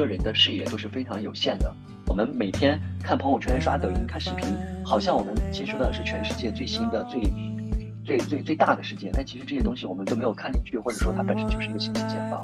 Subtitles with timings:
[0.00, 1.70] 个人的视野都是非常有限的。
[2.06, 4.48] 我们每天看朋友圈、刷抖音、看视频，
[4.82, 7.20] 好像我们接触到的是全世界最新的、最
[8.02, 12.40] 最最最大的世界，但其实这些东西我们都没有看进去，或者说它本身就是一个信息茧房。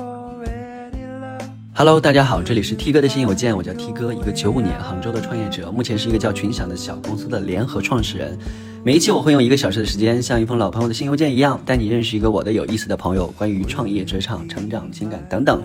[1.75, 8.39] Hello，大家好，这里是 T 哥的新邮件，我叫 T 哥，一个九五年杭州的创业者，目前是一个叫群享的小公司的联合创始人。
[8.85, 15.63] 每一期我会用一个小时的时间，像一封老朋友的新邮件一样，带你认识一个我的有意思的朋友，关于创业、职场、成长、情感等等。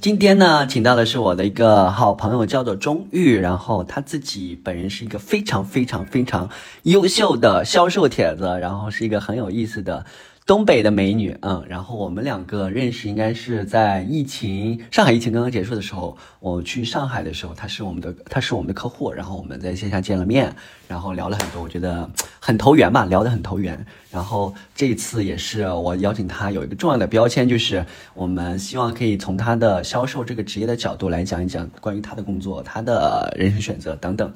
[0.00, 6.48] 今天呢，请到的是我的一个好朋友，叫做钟玉，然后他自己本人是一个非常非常非常
[6.84, 10.06] 优秀的销售帖子，然后是一个很有意思的。
[10.48, 20.50] 东北的美女，嗯，然后我们两个认识应该是在疫情上海疫情刚刚结束的时候，我去上海的时候，她是我们的，她是我们的客户，然后我们在线下见了面，
[20.88, 22.08] 然后聊了很多，我觉得
[22.40, 23.84] 很投缘吧，聊得很投缘。
[24.10, 34.32] 然后这一次也是我邀请她，有一个重要的标签，就是我们希望可以从她的销售这个职业的角度来讲一讲关于她的工作、她的人生选择等等。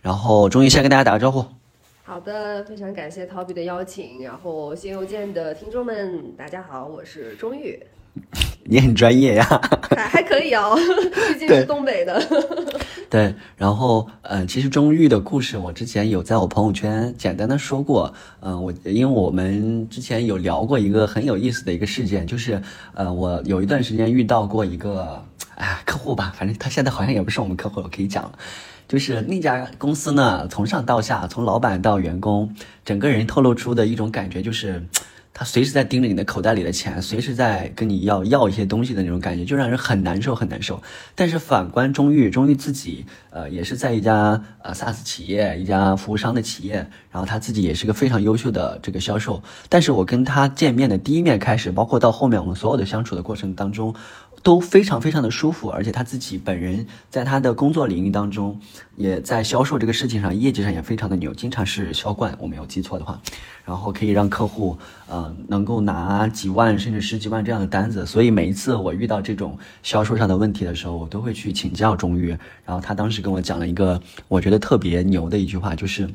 [0.00, 1.44] 然后终于先跟大家打个招呼。
[2.08, 4.22] 好的，非常感谢 Toby 的邀请。
[4.22, 7.76] 然后新邮件的听众们，大家好，我是钟玉。
[8.62, 9.44] 你很专业呀，
[9.90, 10.76] 还还可以哦，
[11.34, 12.22] 毕竟是东北的。
[13.10, 18.14] 对，然后呃，其实钟玉的故事，我之前有在我朋友圈简单的说过。
[18.38, 22.62] 嗯，我因为我们之前有聊过一个很有意思的一个事件，就是
[22.94, 25.20] 呃，我有一段时间遇到过一个
[26.06, 28.38] 户吧，反正他现在好像也不是我们客户，我可以讲了。
[28.88, 32.54] 就是那家公司呢，从上到下，从老板到员工，
[32.84, 34.80] 整个人透露出的一种感觉，就是
[35.34, 40.80] 他随时在盯着你的口袋里的钱，随时在跟你要要一些东西的那种感觉，就让人很难受，很难受。
[41.16, 46.76] 但是反观钟玉，钟玉自己，呃，也是在一家呃 SaaS 企业，一家服务商的企业，
[47.10, 49.42] 然后他自己也是个非常优秀的这个销售。
[49.68, 53.92] 但是我跟他见面的第一面开始，包括到后面我们所有的相处的过程当中。
[54.46, 58.60] 都非常非常的舒服，而且他自己本人在他的工作领域当中，
[58.94, 63.20] 也在销售这个事情上，业绩上也非常的牛，经常是销冠，我没有记错的话，
[63.64, 72.28] 然后可以让客户呃能够拿几万甚至十几万这样的单子，所以每一次我遇到这种销售上的问题的时候，我都会去请教钟玉，
[72.64, 76.08] 然后他当时跟我讲了一个我觉得特别牛的一句话，就是。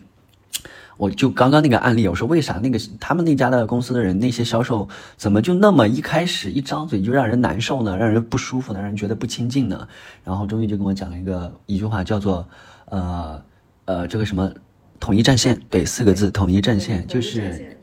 [0.97, 4.87] 我就刚刚那个案例，我说为啥那个他们那家的公司的人那些销售
[5.17, 7.97] 怎么就那么一开始一张嘴就让人难受呢？
[7.97, 8.79] 让人不舒服呢？
[8.79, 9.87] 让人觉得不亲近呢？
[10.23, 12.47] 然后终于就跟我讲了一个一句话，叫做
[12.85, 13.41] 呃
[13.85, 14.51] 呃这个什么
[14.99, 17.77] 统一战线，对四个字统一战线，就是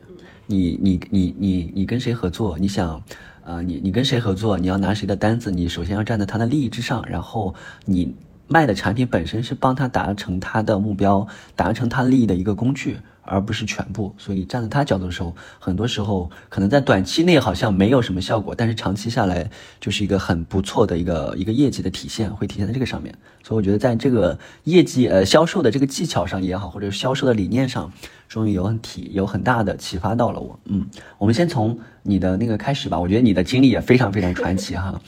[0.47, 2.57] 你你你你你跟谁合作？
[2.57, 3.03] 你想
[3.43, 4.57] 呃你你跟谁合作？
[4.57, 5.51] 你要拿谁的单子？
[5.51, 7.53] 你首先要站在他的利益之上，然后
[7.83, 8.15] 你。
[8.49, 14.13] 卖的产品本身是帮他达成他的目标、达成他利益的一个工具，而不是全部。
[14.17, 19.47] 所以站在他角度的时候，很多时候可能在短期内好像没有什么效果，但是长期下来
[19.79, 23.13] 就是一个很不错的一个一个业绩的体现，会体现在这个上面。
[23.43, 27.91] 所以我觉得在这个业绩呃销售的这个技巧上也好，或者销售的理念上，
[28.27, 30.59] 终于有很体有很大的启发到了我。
[30.65, 30.87] 嗯，
[31.19, 32.99] 我们先从你的那个开始吧。
[32.99, 34.99] 我觉得你的经历也非常非常传奇哈。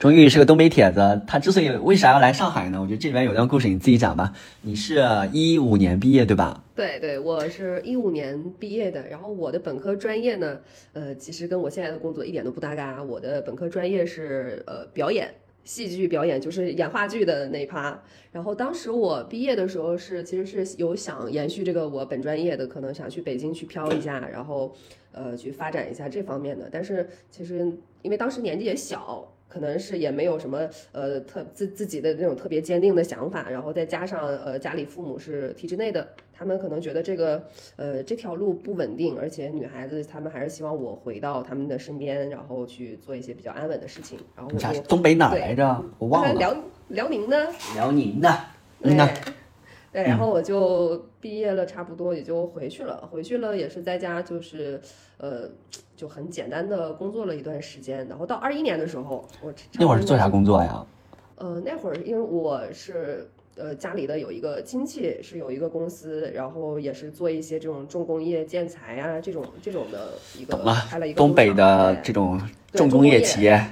[0.00, 2.80] 钟玉是个东北铁子，他之所以为啥要来上海呢？
[2.80, 4.32] 我觉得这里边有段故事，你自己讲吧。
[4.62, 4.98] 你是
[5.30, 6.64] 一五年毕业对吧？
[6.74, 9.06] 对对，我是一五年毕业的。
[9.08, 10.58] 然后我的本科专业呢，
[10.94, 13.02] 呃，其实跟我现在的工作一点都不搭嘎。
[13.02, 15.34] 我的本科专业是呃表演，
[15.64, 18.02] 戏剧表演，就是演话剧的那一趴。
[18.32, 24.74] 然后当时我毕业的时候是，其实是有想延续这个我本专业的，可能想去北京去漂一下，然后
[25.12, 26.70] 呃去发展一下这方面的。
[26.72, 29.30] 但是其实因为当时年纪也小。
[29.50, 37.42] 可能是也没有什么呃特自自己的那种特别坚定的想法，然后再加上呃家里父母是体制内的，他们可能觉得这个
[37.74, 44.16] 呃这条路不稳定，而且女孩子他们还是希望我回到他们的身边，然后去做一些比较安稳的事情。
[44.36, 45.84] 然后我东北哪来着？
[45.98, 46.34] 我忘了。
[46.34, 47.52] 辽辽宁的。
[47.74, 48.38] 辽宁的。
[48.80, 48.96] 对。
[49.92, 53.08] 对，然后我就毕业了，差不多也就回去了。
[53.10, 54.80] 回去了也是在家，就是
[55.18, 55.48] 呃。
[55.96, 60.82] 就很简单的工作了一段时间，然后到二一年的时候，我那会儿是做啥工作呀？
[61.36, 70.56] 呃，那会儿因为我是呃家里的有一个亲戚是有一个公司，然后也是做一些这种重工业建材啊这种这种的一个
[70.88, 72.40] 开了一个东北的这种
[72.72, 73.62] 重工业企业，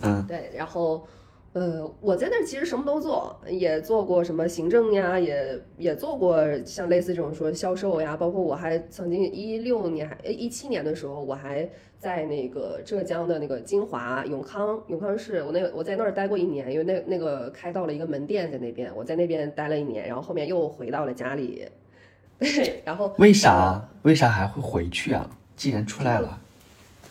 [0.00, 1.06] 嗯，对，然后。
[1.52, 11.68] 呃，我在那儿其实什么都做，也做过什么行政呀，也也做过像类似这种说销售呀，包括我还曾经一六年还一七年的时候，我还
[11.98, 21.66] 在那个浙江的那个金华永康永康市，我那我在那儿待过一年，因为那那个开到了一个门店在那边，我在那边待了一年，然后后面又回到了家里，
[22.38, 25.28] 对，然后为啥为啥还会回去啊？
[25.56, 26.40] 既然出来了。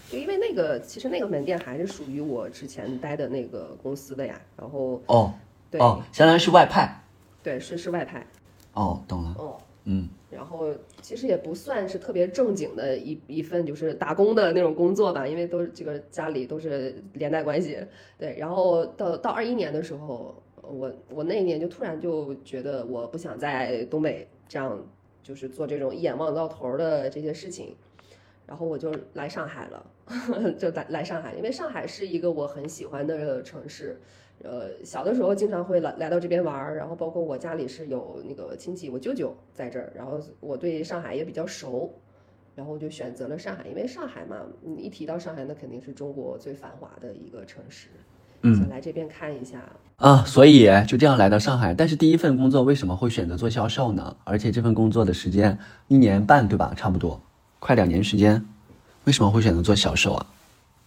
[0.10, 4.42] 就因为那那个其实那个门店还是属于我之前待的那个公司的呀。
[4.58, 5.32] 然后哦
[5.70, 7.04] 对、哦，相当于是外派。
[7.44, 8.26] 对是是外派
[8.74, 9.36] 哦，懂了。
[9.38, 9.58] 哦。
[9.86, 10.68] 嗯然后
[11.02, 17.78] 其实也不算是特别正经的一一份就是打工的那种工作吧，因为都是这个家里都是连带关系。
[18.18, 24.86] 对，然后到到二一年的时候，我我那一年就突然就觉得我不想在东北这样
[25.24, 27.76] 就是做这种一眼望到头的这些事情，
[28.50, 29.86] 然后我就来上海了，
[30.57, 33.96] 就来来上海，因为上海是一个我很喜欢的城市。
[34.42, 41.94] 呃，小的时候经常会来来到这边玩儿，然后包括我家里是有那个亲戚，我舅舅在这儿，然后我对上海也比较熟，
[42.56, 47.90] 然后我就选择了上海，因为上海嘛，你一提到上海，那肯定是中国最繁华的一个城市，
[48.42, 49.62] 嗯想来这边看一下。
[49.98, 51.75] 啊，所以就这样来到上海。
[51.75, 54.16] 但是第一份工作为什么会选择做销售呢？
[54.24, 55.56] 而且这份工作的时间
[55.88, 56.74] 一年半，对吧？
[56.78, 57.22] 差不多，
[57.60, 58.44] 快两年时间，
[59.04, 60.26] 为什么会选择做销售啊？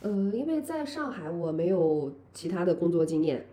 [0.01, 3.45] 呃，因为在上海我没有其他的工作经验，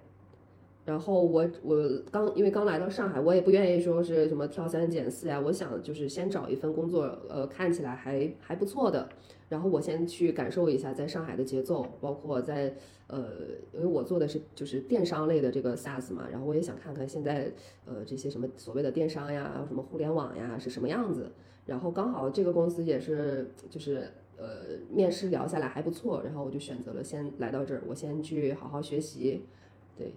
[0.86, 9.08] 然后我我刚因为刚来到上海，我也不愿意说是什么挑三拣四呀，我想就是先找一份工作，呃，看起来还还不错的，
[9.50, 12.74] 然后我先去感受一下在上海的节奏，包括在
[13.08, 13.26] 呃，
[13.74, 17.52] 因为我做的是就是电商类的这个 SaaS 嘛，然后我也想看看现在
[17.86, 21.32] 呃这些什么所谓的电商呀，什么互联网呀是什么样子，
[21.70, 24.12] 然后刚好这个公司也是就是。
[24.42, 29.42] 呃，面试聊下来还不错，然后我就选择了先来到这儿，我先去好好学习。
[29.98, 30.14] 对，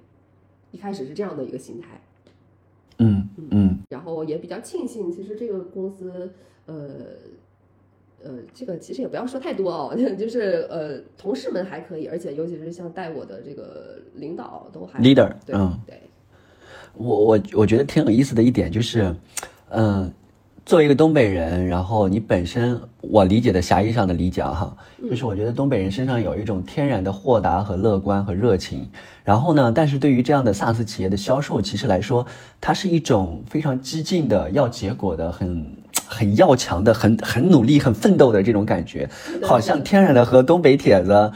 [0.71, 2.01] 一开始是这样的一个心态，
[2.99, 6.31] 嗯嗯然后也比较庆幸，其实这个公司，
[6.67, 6.89] 呃，
[8.23, 16.01] 呃，这个其实也不要说太多哦， 就是呃，同事们还可以，而且尤其是像带我的这个领导都还，leader，对、嗯，对，
[16.95, 19.13] 我我我觉得挺有意思的一点就是，
[19.71, 20.15] 嗯、
[20.64, 28.88] 作为一个东北人，然后你本身我理解的狭义上的理解啊哈，就是我觉得东北人身上有一种天然的豁达和乐观和热情。
[29.25, 32.25] 然后呢，但是对于这样的 SaaS 企业的销售，其实来说，
[32.61, 35.76] 它是一种非常激进的、要结果的、很
[36.06, 39.11] 很要强的、很很努力、很奋斗的这种感觉，
[39.43, 41.32] 好像天然的和东北铁子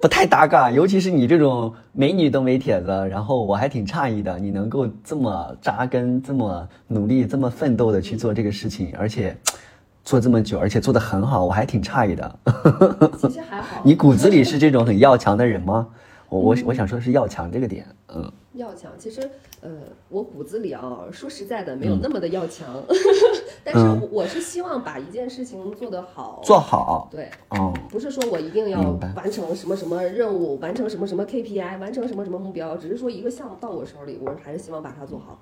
[0.00, 9.36] 不太搭嘎， 尤其是你这种美女都没帖子，然后我还挺诧异的，你能够这么扎根、这么努力、这么奋斗的去做这个事情，而且
[10.04, 12.38] 做这么久，而且做得很好，我还挺诧异的。
[13.18, 13.82] 其实还好。
[13.84, 15.86] 你骨子里是这种很要强的人吗？
[16.28, 19.20] 我我我想说的是要强这个点，嗯，要强，其实
[19.60, 19.70] 呃，
[20.08, 22.80] 我骨子里啊，说实在的，没有那么的要强，
[23.64, 28.80] 但是嗯我我是希望把一件事情做得好，做好，对，哦，不是说我一定要
[29.16, 35.38] 完成什么什么任务，完成什么什么 KPI，完成什么什么目标，只是说一个项目到我手里，我还是希望把它做好。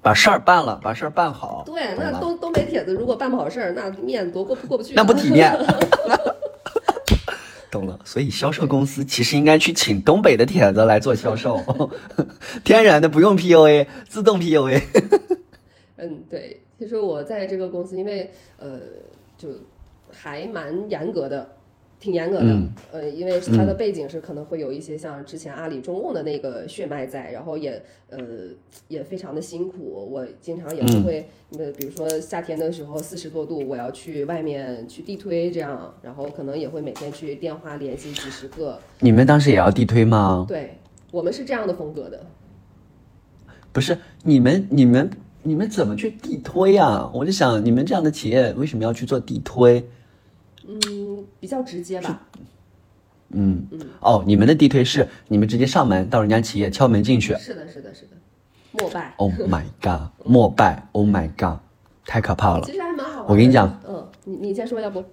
[0.00, 4.94] 把事儿办了，把事儿办好，对，那东东北铁子如果办不好事儿，那面多过不过不去。
[4.94, 5.52] 那不体面。
[7.70, 11.62] 懂了，所以销售公司其实应该去请东北的铁子来做销售，
[12.64, 14.82] 天然的不用 PUA，自动 PUA。
[15.96, 18.78] 嗯，对，其实我在这个公司，因为呃，
[19.36, 19.48] 就
[20.10, 21.46] 还蛮严格的，
[22.00, 22.44] 挺严格的。
[22.44, 28.18] 嗯呃，因为它的背景是可能会有一些像之前阿里、中共的那个血脉在，然后也呃
[28.88, 30.08] 也非常的辛苦。
[30.10, 31.28] 我经常也是会，
[31.58, 38.78] 呃，比如说夏天的时候四十多度，我要去外面去地推这样，然后可能也会每天去电话联系几十个。
[39.00, 40.44] 你们当时也要地推吗？
[40.48, 40.78] 对
[41.10, 42.24] 我们是这样的风格的。
[43.70, 45.10] 不是，你们你们
[45.42, 49.84] 你们怎么去地推呀、我就想，你们这样的企业为什么要去做地推？
[50.66, 50.97] 嗯，
[51.40, 52.20] 比较直接吧。
[53.30, 53.66] 嗯，
[54.00, 57.34] 哦，你们的地推是你们直接上门到人家企业敲门进去。
[57.36, 58.16] 是的，是的，是的，
[58.72, 59.12] 膜拜。
[59.18, 61.58] Oh my god，膜拜，Oh my god，
[62.06, 62.72] 太可怕了其。
[62.72, 63.26] 实还蛮好玩。
[63.28, 65.04] 我跟你讲，嗯，你你先说，要不？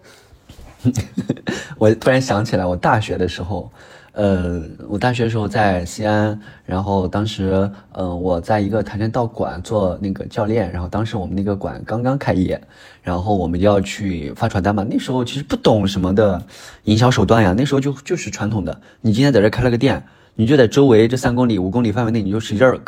[1.77, 3.69] 我突然想起来，我大学的时候，
[4.15, 12.61] 呃，我大学的时候在西安，然后当时，呃，我在一个跆拳道馆做那个教练，然后当时我们那个馆刚刚开业，
[13.03, 14.85] 然后我们就要去发传单嘛。
[14.89, 16.41] 那时候其实不懂什么的
[16.85, 20.01] 营销手段呀，那时候就就是传统的，你今天在这开了个店，
[20.35, 22.79] 你就在周围这三公里、五公里范围内，你就使劲儿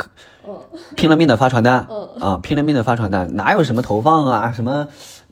[0.47, 0.55] 嗯
[0.95, 4.87] 拼了命的发传单，嗯啊，拼了命的发传单，哪有什么投放啊，什么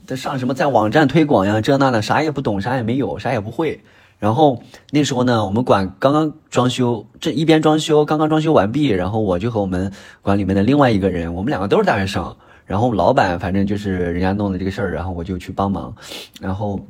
[0.09, 3.79] 上什么在网站推广呀，这那的，啥也不懂，啥也没有，啥也不会。
[4.25, 9.91] 然后那时候呢，我们馆刚刚装修，这一边装修，刚刚装修完毕，然后我就和我们
[10.23, 15.95] 馆里面的另外一个人，我们两个都是大学生，然后老板反正就是人家弄的这个事儿，然后我就去帮忙，
[16.41, 16.83] 然后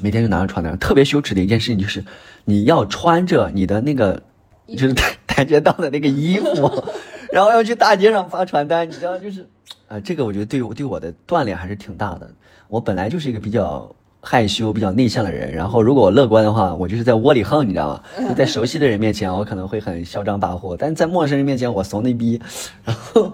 [0.00, 2.04] 每天就拿着传单，特别羞耻的一件事情就是
[2.44, 4.22] 你要穿着你的那个
[4.70, 6.84] 就是跆跆拳道的那个衣服，
[7.32, 9.44] 然后要去大街上发传单，你知道，就是，
[9.88, 12.30] 啊、这个我觉得对我对我的锻炼还是挺大的。
[12.68, 15.52] 我本来就是一个比较害羞、比较内向的人。
[15.52, 18.28] 然后如果我乐观的话，我就是在窝里横，你知道吗？
[18.28, 22.40] 就在熟悉的人面前，我可能会很嚣张跋扈，但是在陌生人面前，我怂的逼。
[22.84, 23.32] 然后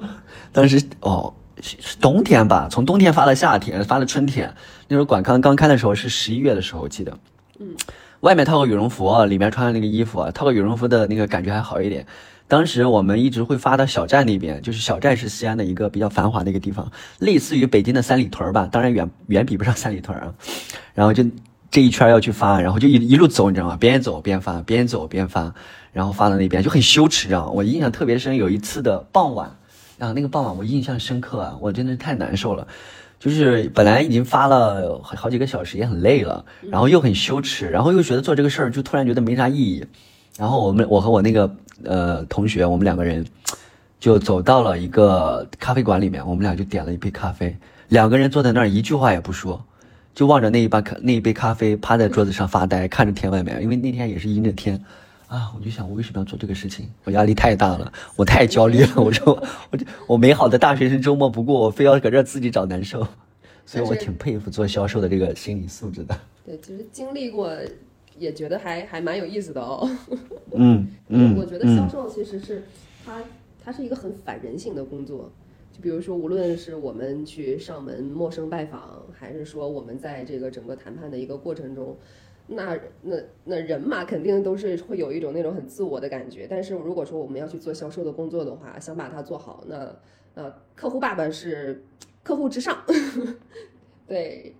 [0.53, 4.53] 当时哦，是冬天吧，从冬天发到夏天，发到春天。
[4.89, 7.19] 那时候管康刚开的时候是十一月的时候，我记得。
[7.59, 7.69] 嗯。
[8.21, 12.05] 外面套个羽绒服，里面穿的那个衣服，套个羽绒服的那个感觉还好一点。
[12.49, 20.33] 当时我们一直会发到小寨那边，就是小寨是西安的一个比较繁华的一个地方，类似于北京的三里屯吧，当然远远比不上三里屯啊。
[20.95, 21.25] 然后就
[21.71, 23.77] 这一圈要去发，然后就一一路走，你知道吗？
[23.79, 25.53] 边走边发，边走边发，
[25.93, 27.51] 然后发到那边就很羞耻，知道吗？
[27.53, 29.49] 我印象特别深，有一次的傍晚，
[29.99, 32.69] 啊，那个傍晚我印象深刻啊，我真的太难受了。
[33.19, 39.85] 就是本来已经发了好几个小时，也很累了，然后又很羞耻，然后又觉得做这个事儿就突然觉得没啥意义，
[40.39, 43.25] 然后我们我和我那个呃同学，我们两个人
[44.01, 47.57] 就走到了一个咖啡馆里面，我们俩就点了一杯咖啡，
[47.89, 49.65] 两个人坐在那儿一句话也不说，
[50.15, 54.83] 就望着那一杯咖那一杯咖啡，趴在桌子上发呆，看着天外面，因为那天也是阴着天。
[55.29, 56.89] 啊，我就想，我为什么要做这个事情？
[57.03, 58.93] 我压力太大了，我太焦虑了。
[58.95, 59.35] 我说，
[59.73, 63.05] 我我美好的大学生周末不过，我非要搁这自己找难受，
[63.65, 66.17] 所以我挺佩服做销售的这个心理素质的。
[66.45, 67.51] 对，其实经历过，
[68.19, 69.89] 也觉得还还蛮有意思的哦。
[70.53, 72.63] 嗯 嗯，我觉得销售其实是
[73.05, 73.23] 它
[73.63, 75.31] 它是一个很反人性的工作。
[75.73, 81.97] 就比如说，无论是我们去上门陌生拜访，还是说我们在这个整个谈判的一个过程中。
[82.49, 86.47] 那那那人嘛，肯定都是会有一种那种很自我的感觉。
[86.49, 89.95] 但是如果说我们要去做销售的工作的话，想把它做好，那
[90.35, 91.85] 呃，客户爸爸是
[92.23, 92.83] 客户至上，
[94.09, 94.56] 对。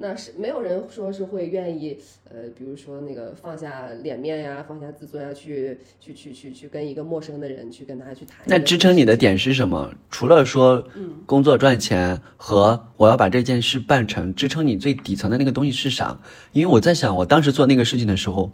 [0.00, 1.98] 那是没有人说是会愿意，
[2.30, 8.38] 呃，比如说那个放下脸面呀，放下自尊呀，去去去去去跟一个陌生的人去跟他去谈。
[8.44, 9.92] 那支撑你的点是什么？
[10.08, 10.86] 除了说
[11.26, 16.16] 工作赚钱和我要把这件事办成，支撑你最底层的那个东西是啥？
[16.52, 18.52] 因为我在想，我当时做那个事情的时候，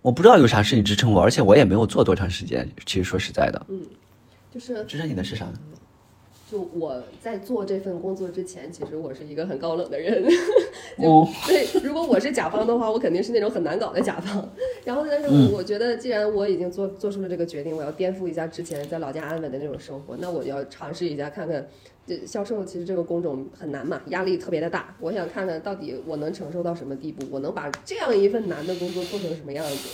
[0.00, 2.68] 我不知道有啥事情支撑我，而且我也没有做多长时间。
[2.86, 3.82] 其实说实在的，嗯，
[4.54, 5.44] 就是支撑你的是啥？
[6.50, 10.24] 就我在做这份工作之前，其实我是一个很高冷的人。
[10.98, 14.48] 就对，如果我是甲方的话，我肯定是那种很难搞的甲方。
[14.84, 21.68] 然后，但是我觉得，既然我已经做做出了这个决定，我要颠覆一下之前在老家安稳的那种生活，那我就要尝试一下，看看
[22.06, 24.96] 这销售其实这个工种很难嘛，压力特别的大。
[25.00, 29.88] 我想看看到底我能承受到什么地步，我能把这样一份难的工作做成什么样子。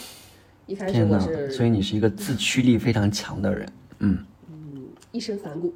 [0.67, 3.69] 一开始我是，所以你是一个自驱力非常强的人，
[3.99, 4.19] 嗯。
[5.15, 5.73] 一身反骨，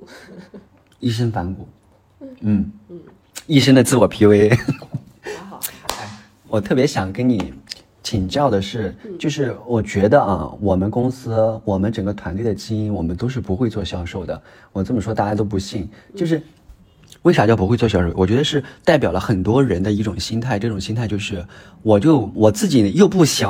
[0.98, 1.68] 一身反骨，
[2.40, 2.72] 嗯。
[2.88, 3.00] 嗯，
[3.46, 4.58] 一身的自我 PUA。
[5.48, 6.18] 好，哎，
[6.48, 7.54] 我特别想跟你
[8.02, 14.42] 请教的是，就是我觉得啊，我们公司，我们整个团队的基因，我们都是不会做销售的。
[14.72, 16.42] 我这么说大家都不信，就是
[17.22, 18.12] 为啥叫不会做销售？
[18.16, 21.46] 我觉得是代表了很多人的一种心态，这种心态就是，
[21.82, 23.48] 我就我自己又不行，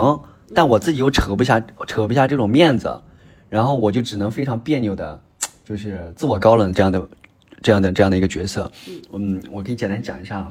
[0.55, 3.01] 但我自己又扯不下扯不下这种面子，
[3.49, 5.23] 然后我就只能非常别扭的。
[5.69, 7.07] 就是自我高冷这样的，
[7.61, 8.73] 这样的这样的一个角色。
[9.13, 10.49] 嗯，我可以简单讲一下，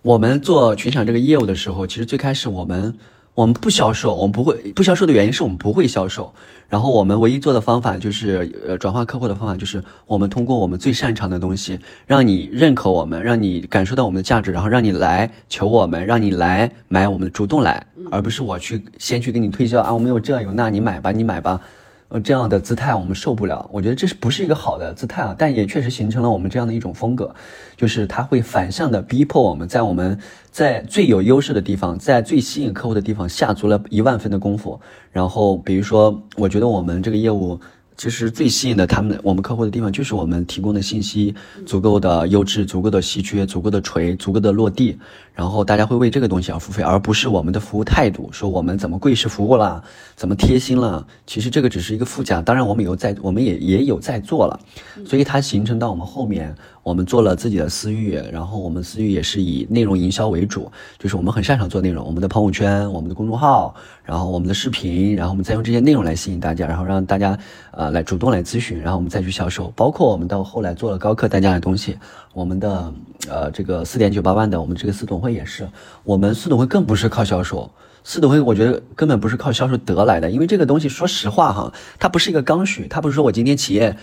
[0.00, 2.94] 我们做群场这个业务的时候，其实最开始我们
[3.34, 6.32] 我们不销售，我们不会不销售的原因是我们不会销售。
[6.70, 21.60] 然后我们唯一做的方法就是呃转化客户的方法，就是我们通过我们最擅长的东西，让你认可我们，让你感受到我们的价值，然后让你来求我们，让你来买我们主动来，而不是我去先去给你推销啊，我们有这有那，你买吧，你买吧。
[22.10, 25.32] 呃，这样的姿态我们受不了，我觉得这是不是一个好的姿态啊？
[25.38, 27.32] 但也确实形成了我们这样的一种风格，
[27.76, 30.18] 就是它会反向的逼迫我们在我们
[30.50, 34.80] 在最有优势的地方，在最吸引客户的地方下足了一万分的功夫。
[35.12, 37.58] 然后，比如说，我觉得我们这个业务。
[37.96, 41.34] 其实最吸引的他们我们客户的地方，就是我们提供的信息
[41.66, 44.98] 足够的优质、足够的稀缺、足够的锤、足够的落地，
[45.40, 49.82] 然后大家会为这个东西而付费，而不是我们的服务态度，说我们怎么贵式服务了，
[50.14, 51.06] 怎么贴心了。
[51.26, 54.60] 其实这个只是一个附加，当然我们有在，我们也也有在做了，
[55.06, 56.54] 所以它形成到我们后面。
[56.82, 67.38] 我们做了自己的私域，然后我们私域也是以内容营销为主，就是我们很擅长做内容，我们的朋友圈、我们的公众号，然后我们的视频，然后我们再用这些内容来吸引大家，然后让大家
[67.72, 69.70] 呃来主动来咨询，然后我们再去销售。
[69.76, 71.98] 包括我们到后来做了高客单价的东西，
[72.32, 72.92] 我们的
[73.28, 75.68] 呃这个四点九八万的，我们这个私董会也是，
[76.04, 77.72] 我们四董会更不是靠销售，
[78.04, 83.96] 四董会我觉得根本不是靠销售得来的，因为这个东西说实话哈，它不是一个刚需，它不是说我今天企业。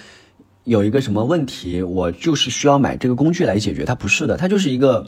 [0.63, 3.85] 有一个什么问题，我就是需要买这个工具来解决。
[3.85, 5.07] 它不是的，它就是一个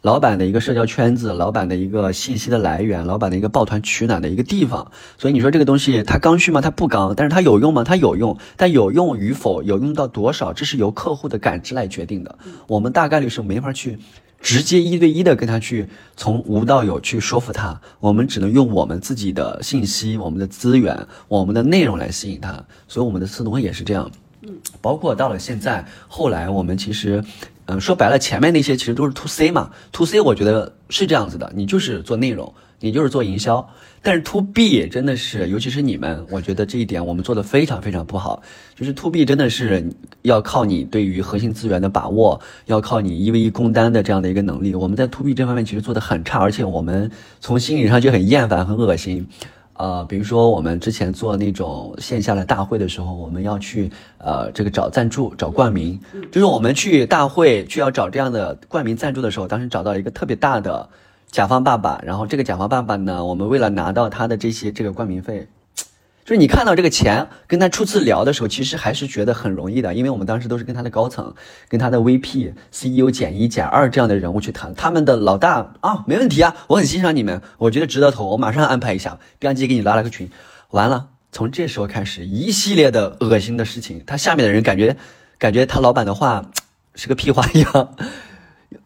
[0.00, 4.92] 老板的一个社交圈子，老板的一个信息的来源，老板的一个抱团取暖的一个地方。
[5.18, 6.60] 所以你说这个东西它刚需吗？
[6.60, 7.82] 它不刚，但是它有用吗？
[7.82, 12.38] 它有用，但有用与否，有用到多少，这是由客户的感知来决定的。
[12.68, 13.98] 我们大概率是没法去
[14.42, 22.62] 直接一对一的跟他去从无到有去说服他，我们只能用我们自己的信息、我们的资源、我们的内容来吸引他。
[22.88, 24.10] 所以我们的思维也是这样。
[24.42, 27.22] 嗯，包括到了现在，后来我们其实，
[27.66, 32.52] 嗯，说白了，前面那些其实都是 to C 嘛，to C 我觉得是这样子的，你就是做内容，
[32.82, 33.66] 你就是做营销。
[34.04, 38.42] 但是 to B 真的是，尤其是你们，我觉得这一点我们做的非常非常不好。
[38.74, 39.88] 就是 to B 真的是
[40.22, 44.74] 要靠你对于核心资源的把握，要靠你一 v 一工单的这样的一个能力。
[44.74, 47.08] 我们在 to B 这方面其实做的很差，而且我们
[47.40, 49.26] 从心理上就很厌烦、很恶心。
[49.74, 55.98] 呃，比如说我们之前做那种线下的大会的时候，我们要去呃这个找赞助、找冠名，
[56.30, 60.88] 就是我们去大会去要找这样的冠名赞助的时候，当时找到一个特别大的
[61.32, 65.48] 甲方爸爸，然后这个甲方爸爸呢，我们为了拿到他的这些这个冠名费。
[66.24, 71.34] 就是你看到这个钱，跟他初次聊的时候，其实还是觉得很容易的，因为我们当时都是跟他的高层、
[71.68, 80.30] 跟他的 VP、CEO 减一减二这样的人物去谈，他们的老大啊，没问题啊，我很欣赏你们，我觉得值得投，我马上安排一下，编辑给你拉了个群，
[80.70, 84.96] 完了，从这时候开始，一系列的恶心的事情，他下面的人感觉，
[85.38, 86.44] 感觉他老板的话
[86.94, 87.96] 是个屁话一样。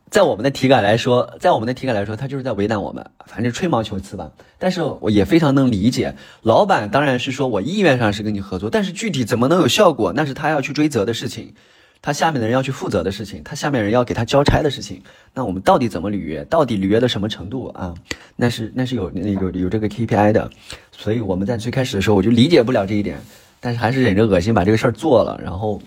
[0.09, 4.31] 在我们的体感来说，在我们的体感来说，他就是在为难我们，反正吹毛求疵吧。
[4.57, 11.53] 但是我也非常能理解，老板当然是说我意愿上是跟你合作，但是具体怎么能有效果，那是他要去追责的事情，
[12.01, 15.03] 他下面的人要去负责的事情，他下面人要给他交差的事情。
[15.35, 16.45] 那我们到底怎么履约？
[16.45, 17.93] 到底履约到什么程度啊？
[18.37, 20.49] 那是那是有那有有这个 KPI 的。
[20.93, 23.19] 所以我们在最开始的时候，我就理解不了这一点，
[23.61, 25.83] 但是还是忍着恶心把这个事儿做了，然后。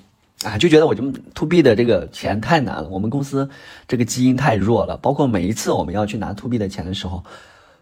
[0.45, 3.49] 啊，就觉得我就 to B 的这个钱太难了，我们公司
[3.89, 4.95] 这个基因太弱了。
[4.95, 7.21] 包括每一次我们要去拿 to B 的钱的时候，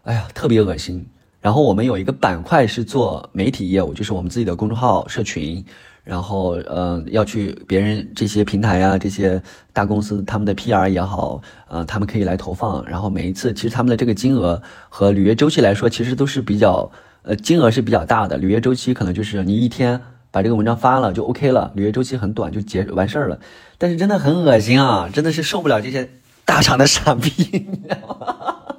[0.02, 1.06] 哎呀，特别恶心。
[1.40, 5.64] 然后我们有一个板块是做媒体业务，就是我们自己的公众号、社群，
[6.02, 9.40] 然后呃要去别人这些平台啊，这些
[9.72, 12.84] 大公司他们的 PR 也好，呃他们可以来投放。
[12.88, 16.90] 然后每一次其实他们的这个金额和履约周期来说，其实都是比较
[17.22, 18.36] 呃金额是比较大的。
[18.36, 20.00] 履约周期可能就是你一天。
[20.38, 23.40] 把这个文章发了就 OK 了，履约周期很短就结完事儿了，
[23.76, 26.08] 但是真的很恶心啊，真的是受不了这些
[26.44, 27.28] 大厂的傻逼，
[27.66, 28.76] 你知道吗？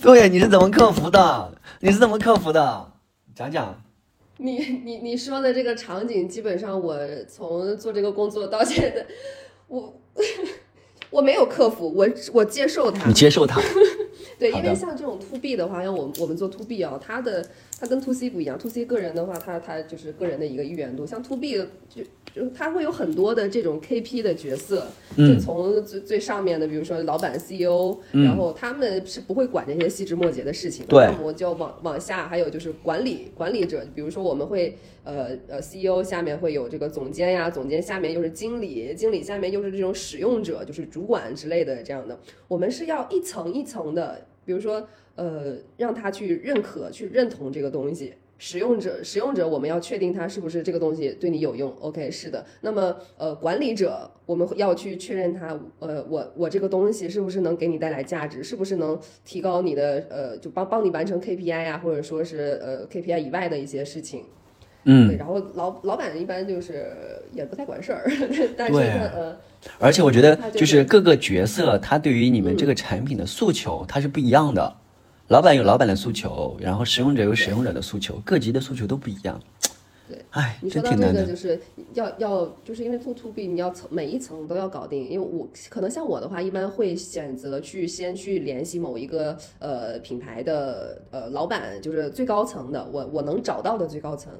[0.00, 1.52] 对，你是怎么克服的？
[1.80, 2.92] 你是怎么克服的？
[3.34, 3.82] 讲讲。
[4.36, 6.96] 你你你说的这个场景，基本上我
[7.28, 9.04] 从做这个工作到现在，
[9.66, 9.92] 我
[11.10, 13.08] 我没有克服，我我接受它。
[13.08, 13.60] 你接受它。
[14.38, 17.44] 对，因为像这种 to B 的话，像我我们做 to B 啊，它的
[17.80, 21.56] 它跟 to C 不一样，to C 个人的话，它它就是个人的一个意愿度，像 to B
[21.88, 22.02] 就
[22.34, 24.86] 就它会有很多的这种 KP 的角色，
[25.16, 44.26] 就从最最上面的，比如说老板 CEO，然后他们是不会管这些细枝末节的事情，对，我就往往下还有就是管理管理者，比如说我们会呃呃 CEO 下面会有这个总监呀，总监下面又是经理，经理下面又是这种使用者，就是主管之类的这样的，我们是要一层一层的。
[44.48, 48.14] 比如说，呃，让他去认可、去认同这个东西。
[48.38, 51.70] 使用者，使用者，我们要确定他是不是这个东西对你有用。
[51.80, 52.46] OK，是的。
[52.62, 55.48] 那么，呃，管理者，我们要去确认他，
[55.80, 64.24] 呃，我我这个东西是不是能给你带来价值，是不是能提高你的，呃，就帮帮你完成 KPI 呀，或者说是呃 KPI 以外的一些事情。
[64.84, 65.16] 嗯。
[65.16, 66.92] 然后老老板一般就是
[67.32, 68.10] 也不太管事儿，
[68.56, 69.36] 但是呃。
[69.80, 74.76] 而且我觉得，就是各个角色，他对于你们这个产品的诉求，它是不一样的。
[75.26, 79.38] 老板有老板的诉求，然后使用者有使用者的诉求，各级的诉求都不一样。
[80.08, 81.60] 对，哎，你说到这个，就是
[81.92, 85.08] 要要，就是因为做 to B，你要层每一层都要搞定。
[85.08, 94.32] 因为我可能像我的话，一般会选择去先去联系某一个呃品牌的呃老板，就是最高层的，我我能找到的最高层。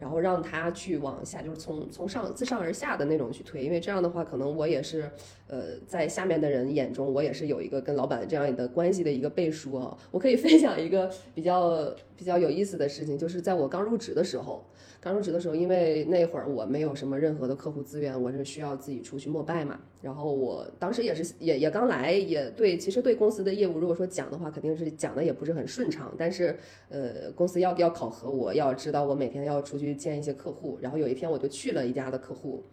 [0.00, 5.08] 然后让他去往下，就是从从上自上而下的那种去推，因为这样的话，可能我也是，
[5.46, 9.96] 呃，在下面的人眼中，我也是有一个跟老板这样的关系的一个背书啊。
[10.10, 14.66] 我可以分享一个比较比较有意思的事情，就是在我刚入职的时候。
[15.04, 19.78] 刚入职的时候，因为那会儿我没有什么任何的客户资源，我是需要自己出去膜拜嘛。
[20.00, 26.10] 然后我当时也是也也刚来，也对，其实对公司的业务，如果说讲的话，肯定是讲的也不是很顺畅。
[26.16, 30.78] 但是呃，公司要要考核，我要知道我每天要出去见一些客户。
[30.80, 32.64] 然后有一天我就去了一家的客户，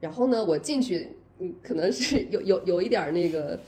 [0.00, 3.60] 然后呢，我进去，嗯，可能是有有有一点那个，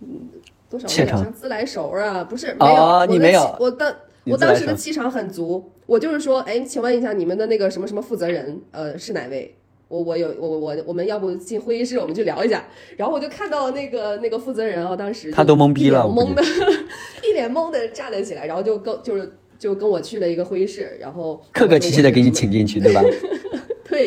[0.00, 0.28] 嗯，
[0.68, 2.22] 多少有点像自来熟啊？
[2.22, 3.92] 不是，没有，你没有，我当。
[4.30, 9.56] 我当时的气场很足，我就是说，哎，请问一下你们的那个什么什么负责人，呃，是哪位？
[9.88, 12.64] 我我有我我我们要不进会议室，我们去聊一下。
[12.96, 16.42] 然后我就看到那个那个负责人啊，当时他都懵逼了，懵的，
[17.28, 23.02] 一脸懵的站了起来，然后就跟就是就跟我去了一个会议室，然后客客气气的给你请进去，对吧？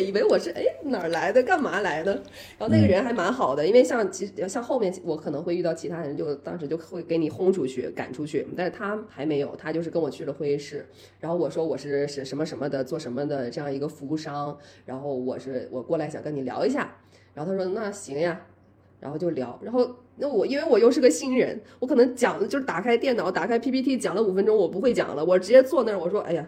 [0.02, 2.14] 以为我是哎哪儿来的，干嘛来的？
[2.58, 10.86] 然后那个人还蛮好的，因为像其实像后面我可能会遇到其他人，就当时就会给你轰出去、赶出去，但是他还没有，他就是跟我去了会议室，
[11.20, 16.96] 然后我说我是是什么什么的，做什么的这样一个服务商，然后我是我过来想跟你聊一下，
[17.34, 18.42] 然后他说那行呀，
[19.00, 26.48] 然后就聊，然后那我因为我又是个新人，我可能讲就是打开电脑、打开 PPT 讲了五分钟，我不会讲了，我直接坐那儿，我说哎呀。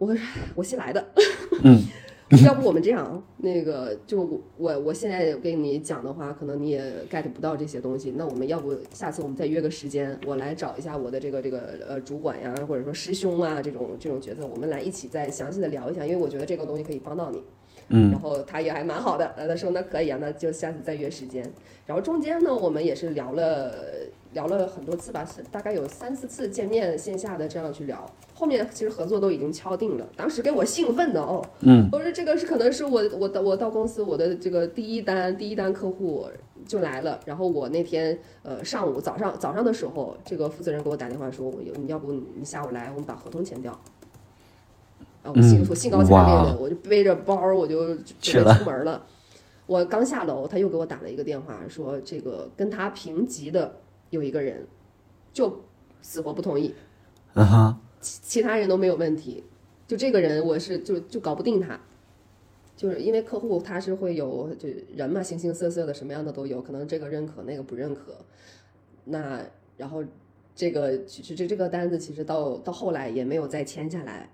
[0.00, 0.16] 我
[0.54, 1.08] 我新来的，
[1.62, 1.78] 嗯，
[2.44, 8.14] 要不我们这样，那个就我我我现在跟你讲的话，可能你也 get 不到这些东西。
[8.16, 17.42] 那我们要不下次我们再约个时间，我来找一下我的这个这个呃主管呀，或者说师兄啊这种这种角色，我们来一起再详细的聊一下，因为我觉得这个东西可以帮到你。
[17.88, 21.44] 嗯，然后他也还蛮好的，呃，他说那可以啊，那就下次再约时间。
[21.86, 23.74] 然后中间呢，我们也是聊了
[24.32, 28.08] 聊了很多次吧，是大概有三四次见面线下的这样去聊。
[28.34, 36.26] 后面其实合作都已经敲定了，当时给我兴奋的哦，嗯，我说这个是可能是我我到我到公司我的这个第一单第一单客户
[36.66, 37.20] 就来了。
[37.26, 43.72] 然后我那天呃上午早上早上的时候，这个负责人给我打电话说，我有你要不你下午来，我们把合同签掉。
[45.22, 49.04] 啊我兴我兴高采烈的，我就背着包我就准备出门了。
[49.66, 53.76] 我刚下楼，他又给我打了一个电话，说这个跟他平级的
[54.10, 54.66] 有一个人，
[55.32, 55.64] 就
[56.02, 56.74] 死活不同意。
[57.32, 59.42] 啊哈，其其他人都没有问题，
[59.86, 61.80] 就这个人我是就就搞不定他，
[62.76, 68.16] 就是因为客户他是会有就人嘛，形形色色的，什么样的都有，可能这个认可那个不认可，
[69.04, 69.42] 那
[69.76, 70.04] 然后
[70.54, 74.30] 这个其实这这个单子其实到到后来也没有再签下来。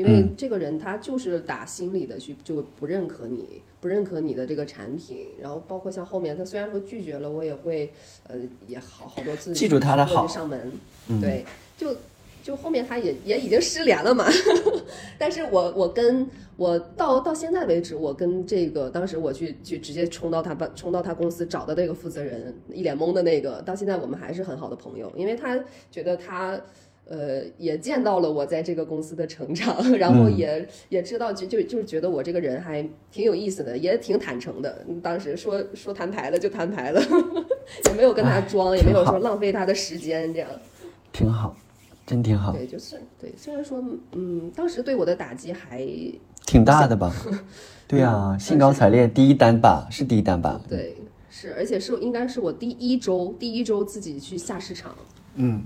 [0.00, 7.92] 因为这个人他就是打心里的去就不认可你，不认可你的这个产品，然后包括像后面他虽然说拒绝了，我也会
[8.26, 8.36] 呃
[8.66, 10.26] 也好好多次记住他的好。
[10.26, 10.72] 上门，
[11.20, 11.44] 对，
[11.76, 11.94] 就
[12.42, 14.24] 就后面他也也已经失联了嘛，
[15.18, 26.58] 但是我我跟我到到现在为止，我跟这个当时我去去直接冲到他办冲到他公司找的那个负责人一脸懵的那个，到现在我们还是很好的朋友，因为他觉得他。
[27.10, 34.86] 呃，也见到了我在这个公司的成长， 然后也也知道就就就是觉得我这个人还挺有意思的，也挺坦诚的。
[35.02, 37.02] 当时说说摊牌了就摊牌了，
[37.88, 40.48] 也没有跟他装，也没有说浪费他的时间，这样
[41.10, 41.56] 挺好，
[42.06, 42.52] 真挺好。
[42.52, 45.84] 对，就是对，虽然说嗯，当时对我的打击还
[46.46, 47.12] 挺大的吧？
[47.88, 50.60] 对啊，兴高采烈第一单吧，是第一单吧？
[50.68, 50.96] 对，
[51.28, 54.94] 是，而且是应该是我第一周第一周自己去下市场，
[55.34, 55.64] 嗯。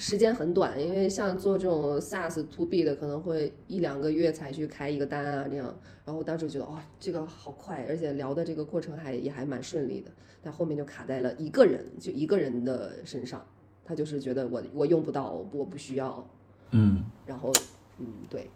[0.00, 5.66] 时间很短，因为像做这种 SaaS to B 的，可能会一两个月才去开一个单啊，这样。
[6.06, 10.10] 然后我当时觉得，哇，这个好快，而且聊的这个过程还也还蛮顺利的。
[10.42, 13.44] 但后面就卡在了一个人，就一个人的身上，
[13.84, 16.26] 他就是觉得我我用不到，我不需要。
[16.70, 17.04] 嗯。
[17.26, 17.52] 然后，
[17.98, 18.48] 嗯，对，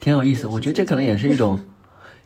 [0.00, 0.48] 挺有意思。
[0.48, 1.56] 我觉得这可能也是一种。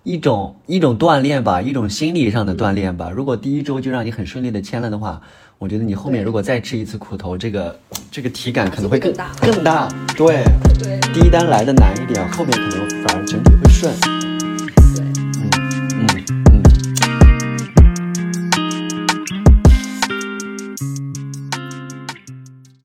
[0.04, 3.08] 一种一种锻炼吧，一种心理上的锻炼吧。
[3.08, 5.18] 如果第一周就让你很顺利的签了的话，
[5.58, 7.74] 我觉得你后面如果再吃一次苦头，这个
[8.10, 9.88] 这个体感可能会更大更大。
[10.14, 10.44] 对
[10.78, 13.90] 对，第一单来的难一点，后面可能反而整体会顺。
[14.94, 15.02] 对，
[15.40, 15.48] 嗯
[15.94, 16.06] 嗯
[16.52, 16.62] 嗯。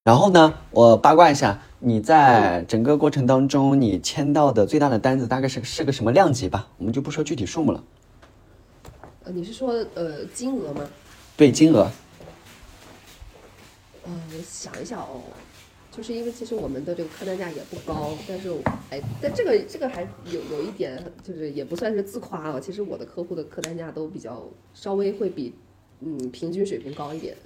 [0.06, 1.60] 然后呢，我八卦一下。
[1.82, 6.68] 你在整个过程当中，你签到的最大的单子大概是是个什么量级吧？
[6.78, 7.82] 我们就不说具体数目了。
[9.24, 10.86] 呃，你是说呃金额吗？
[11.38, 11.90] 对，金额。
[14.06, 15.22] 嗯，我想一想哦，
[15.90, 18.54] 就是因为其实我们的这个客单价也不高，但是
[18.90, 22.60] 哎，但这个这个还有有一点，就是也不算是自夸啊。
[22.60, 25.54] 其实我的客户的客单价都比较稍微会比
[26.02, 27.38] 嗯平均水平高一点。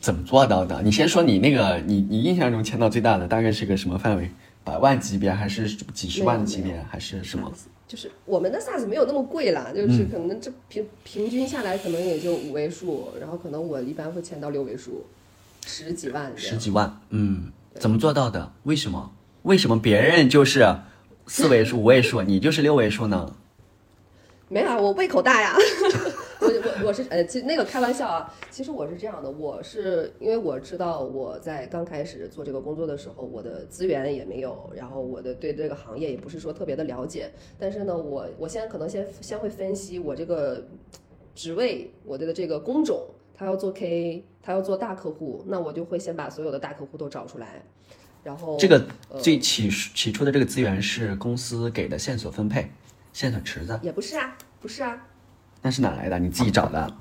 [0.00, 0.82] 怎么做到的？
[0.82, 4.30] 你先说你那个，你你印象中签到最大的大概是个什么范围？
[4.64, 7.52] 百万级别还是几十万的级别还是什么？
[7.86, 15.06] 就是我们的 SaaS 没有那么贵啦，就是可能这平平均下来可能也就五位数，然后可能我一般会签到六位数，
[15.64, 16.32] 十几万。
[16.34, 18.52] 十几万，嗯，怎么做到的？
[18.64, 19.12] 为什么？
[19.42, 20.66] 为什么别人就是
[21.28, 23.32] 四位数、五位数，你就是六位数呢？
[24.48, 25.54] 没啊，我胃口大呀。
[26.40, 28.32] 我我我是呃，其实那个开玩笑啊。
[28.50, 37.30] 其实我是这样的，我是因为我知道我在刚开始做这个工作的时候，我的资源也没有，然后我的对这个行业也不是说特别的了解。
[37.58, 40.66] 但是呢，我我现在可能先先会分析我这个
[41.34, 47.62] 职位，我的这个工种，他要做 KA，他要做大客户，那我就会先把所有的大客户都找出来，
[48.22, 48.84] 然后这个
[49.18, 52.70] 最起起初的这个资源是公司给的线索分配，
[53.12, 55.06] 线索池子也不是啊，不是啊。
[55.62, 56.18] 那是哪来的？
[56.18, 56.92] 你自己找的？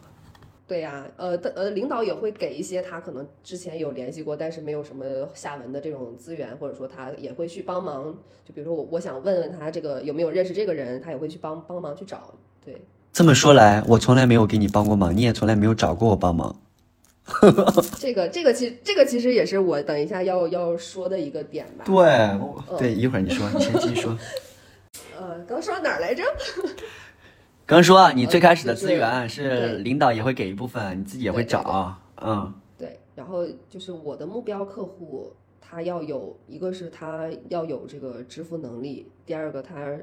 [0.67, 8.05] 对呀、呃，的呃，领导也会给一些他可能之前有联系过，但是没有什么下文的这种资源，或者说他也会去帮忙。
[8.43, 12.33] 就比如说我，我想问问他这个有没有认识这个人，他也会去帮帮忙去找。
[12.65, 12.81] 对，
[13.13, 16.55] 这么说来，我从来没有给你帮过忙，你也从来没有找过我帮忙。
[17.99, 21.83] 这个这个其这个其实也是我等一下要要说的一个点吧。
[21.85, 21.93] 对，
[22.39, 24.17] 我对，一会儿你说，你先继续说。
[25.15, 26.23] 呃，刚说到哪儿来着？
[27.67, 39.97] 刚说啊你最开始的资源是领导也会给一部分，你自己也会找，嗯，对，然后就是我的目标客户，他要有一个是他要有这个支付能力，第二个他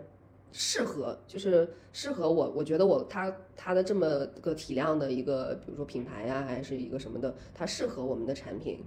[0.51, 8.81] 适合，就是适合我，我觉得我他他的这么个体量的一个，比如说品牌呀、还是一个什么的，他适合我们的产品。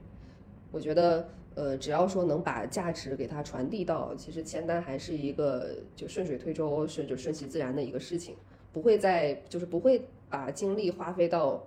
[0.70, 8.36] 我觉得，呃，只要说能把价值给它传递到，其实签单还是一个就顺水推舟、顺就顺其自然的一个事情，
[8.76, 11.66] 不会再就是不会把精力花费到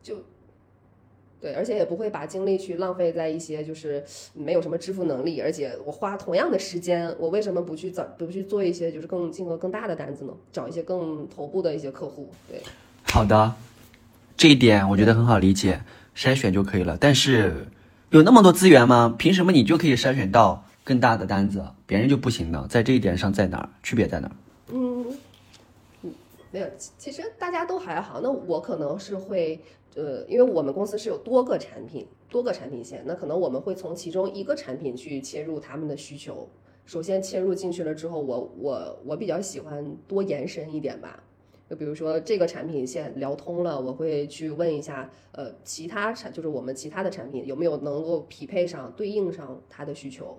[0.00, 0.14] 就
[1.40, 10.32] 对，而且也不会把精力去浪费在一些就是没有什么支付能力，而且我花同样的时间，我为什么不去找不去做一些就是更金额更大的单子呢？
[10.52, 12.62] 找一些更头部的一些客户，对，
[13.02, 13.52] 好的，
[14.36, 15.80] 这一点我觉得很好理解，
[16.14, 16.96] 筛选就可以了。
[17.00, 17.66] 但是
[18.10, 19.12] 有那么多资源吗？
[19.18, 22.66] 凭什么你就可以筛选到更大的单子，别人就不行呢？
[22.70, 23.68] 在这一点上在哪儿？
[23.82, 24.36] 区别在哪儿？
[24.72, 25.18] 嗯，嗯，
[26.50, 28.20] 没有，其其实大家都还好。
[28.20, 29.60] 那我可能是会，
[29.94, 36.48] 呃，因为我们公司是有多个产品，多个产品线，那可能我们会从其中一个产品去切入他们的需求。
[36.86, 41.22] 首先切入进去了之后，我我我比较喜欢多延伸一点吧。
[41.68, 50.36] 就比如说这个产品线聊通了，我会去问一下，呃，其他产就是我们其他的产品有没有能够匹配上、对应上他的需求。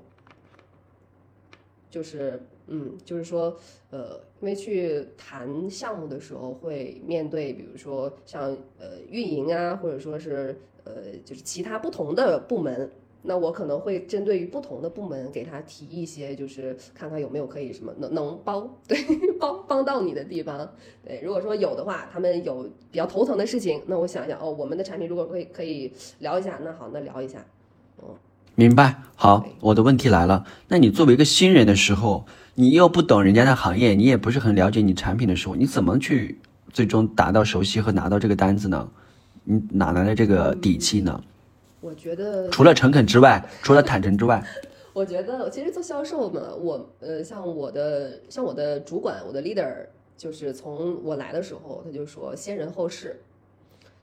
[1.90, 2.42] 就是，
[2.74, 3.54] 嗯，就是说，
[3.90, 8.44] 呃，因为去谈项目的时候会面对，比如说像
[8.80, 10.94] 呃运营啊，或者说是呃
[11.26, 12.90] 就是其他不同的部门，
[13.24, 18.98] 那我可能会针对于不同的部门给他提一些，就是看看有没有可以什么能能帮对
[19.38, 20.74] 帮帮到你的地方。
[21.06, 27.46] 对，如果说有的话，他们有比较头疼的事情，那我想想哦，我们的产品如果可以可以聊一下，那好，那聊一下。
[28.02, 28.08] 嗯
[28.54, 29.02] 明白。
[29.16, 30.46] 好，我的问题来了。
[30.68, 36.38] 那你作为一个新人的时候，你又不懂人家的行业，你也不是很了解你产品的时候，你怎么去
[36.74, 38.90] 最终达到熟悉和拿到这个单子呢？
[39.46, 41.24] 你哪来的这个底气呢？
[41.80, 44.46] 我觉得除了诚恳之外，除了坦诚之外，
[44.92, 49.74] 我觉得其实做销售嘛，我呃，像我的像我的主管，我的 leader，
[50.18, 53.22] 就是从我来的时候，他就说先人后事，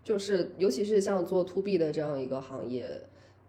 [0.03, 3.03] 就是尤其是像做 to B 的这样一个行业，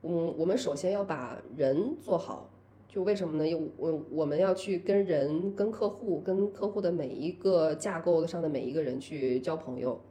[0.03, 2.49] 嗯，我们首先要把人做好。
[2.91, 3.47] 就为什么呢？
[3.47, 10.01] 因为我我们要去跟人、跟客户、跟客户的每一个架构上的每一个人去交朋友。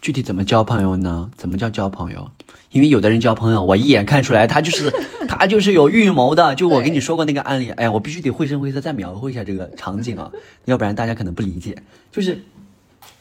[0.00, 1.28] 具体怎么交朋友呢？
[1.36, 2.30] 怎么叫交朋友？
[2.70, 4.88] 因为有的人交朋友，我一眼看出来他就是
[5.26, 6.54] 他就是有预谋的。
[6.54, 10.30] 就我跟你说过那个案例，哎呀，我必须得绘声绘色再描绘一下这个场景啊，
[10.66, 11.76] 要不然大家可能不理解。
[12.12, 12.40] 就是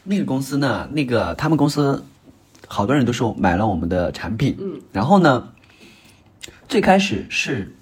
[0.03, 2.03] 那个公司呢，那个他们公司
[2.67, 5.49] 好多人都是买了我们的产品，嗯，然后呢，
[6.67, 7.74] 最开始是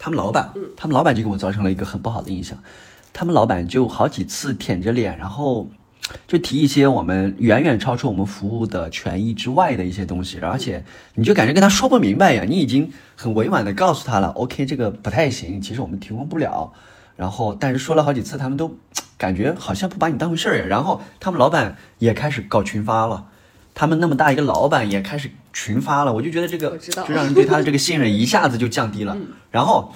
[0.00, 2.58] 他们老板，他们老板就给我造成了一个很不好的印象，
[3.12, 5.68] 他们老板就好几次舔着脸，然后。
[6.26, 10.82] 就提一些我们远远超出我们服务的权益之外的一些东西，而且
[11.14, 16.72] 你就感觉跟他说不明白呀，你已经很委婉的告诉他了，OK，这个不太行，其实我们提供不了。
[17.14, 18.76] 然后，但是说了好几次，他们都
[19.16, 20.64] 感觉好像不把你当回事儿呀。
[20.66, 23.26] 然后他们老板也开始搞群发了，
[23.72, 29.16] 他们那么大一个老板也开始群发了，我就觉得这个就让人对他的这个信任一下子就降低了。
[29.50, 29.94] 然后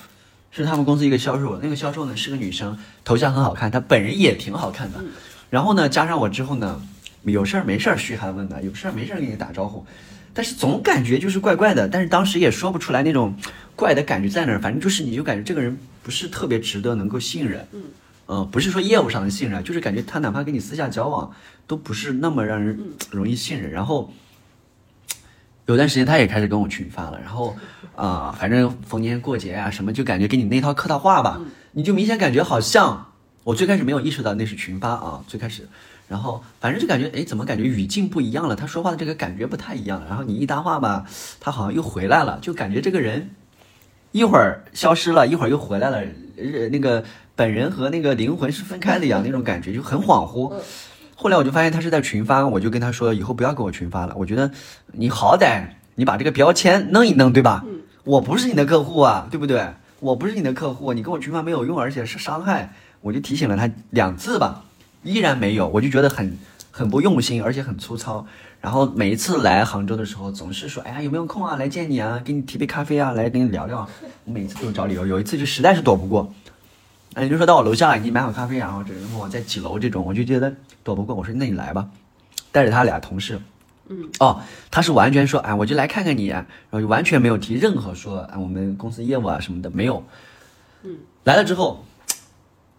[0.51, 5.05] 是他们公司一个销售，那个销售呢是个女生，头像很好看，她本人也挺好看的。
[5.51, 6.81] 然后呢，加上我之后呢，
[7.23, 9.85] 有事儿没事儿嘘寒问暖，有事儿没事儿跟你打招呼，
[10.33, 13.35] 但是总感觉就是怪怪的，但是当时也说不出来那种
[13.77, 17.83] 怪的感觉在哪儿，反正就是你就感觉这个人不是特别值得能够信任，嗯。
[18.27, 21.31] 呃，不是说业务上的信任，就是感觉他哪怕跟你私下交往
[21.67, 23.71] 都不是那么让人容易信任。
[23.71, 24.11] 然后
[25.67, 27.57] 有段时间他也开始跟我群发了，然后
[27.97, 31.41] 啊、反正逢年过节啊什么，就感觉给你那套客套话吧，
[31.73, 33.13] 你就明显感觉好像
[33.45, 35.69] 我最开始没有意识到那是群发啊，最开始。
[36.07, 38.55] 然后反正就感觉，哎，怎么感觉语境不一样了？
[38.55, 40.07] 他说话的这个感觉不太一样了。
[40.07, 41.07] 然后你一搭话吧，
[41.41, 43.31] 他好像又回来了，就感觉这个人
[44.13, 45.99] 一会儿消失了，一会儿又回来了，
[46.37, 47.03] 呃，那个
[47.35, 50.53] 本人和那个灵魂是分开的一样，那种感觉就很恍惚。
[51.15, 54.15] 后来我就发现他是在群发，我就跟他说，以后不要给我群发了。
[54.17, 54.51] 我觉得
[54.93, 57.65] 你好歹你把这个标签弄一弄，对吧？
[58.05, 59.67] 我不是你的客户啊，对不对？
[60.01, 62.75] 我不是你的客户，你跟我群发没有用，而且是伤害。
[63.01, 64.65] 我就提醒了他两次吧，
[65.03, 66.37] 依然没有，我就觉得很
[66.71, 68.27] 很不用心，而且很粗糙。
[68.61, 73.89] 然后每一次来杭州的时候，总是说，哎呀，有没有空啊，来见你啊，给你提杯咖啡啊，来跟你聊聊。
[74.25, 76.33] 我每次都找理由，有一次就实在是躲不过，
[77.15, 81.15] 哎，就说到我楼下已经买好咖啡，然后这然后我在几楼这种，我就觉得躲不过。
[81.15, 81.89] 我说那你来吧，
[82.51, 83.41] 带着他俩同事。
[83.89, 90.05] 嗯，哦，他是完全说，哎，我就来看看你，然后就完全没有提任何说，哎，我们公司业务啊什么的没有。
[90.83, 91.85] 嗯，来了之后，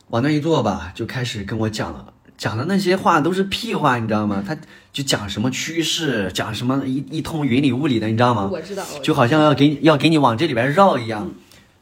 [0.09, 4.43] 往那一坐吧，就开始跟我讲了，讲的那些话都是屁话，你知道吗？
[4.45, 4.57] 他
[4.91, 8.49] 就讲什么趋势，讲什么一一通云里雾里的，你知道吗？
[8.51, 11.31] 我知道，就好像要给你要给你往这里边绕一样。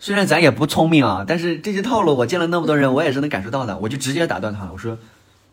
[0.03, 3.77] 虽然咱也不聪明啊，但是这些套路我见了那么多人，我也是能感受到的。
[3.77, 4.97] 我就直接打断他了，我说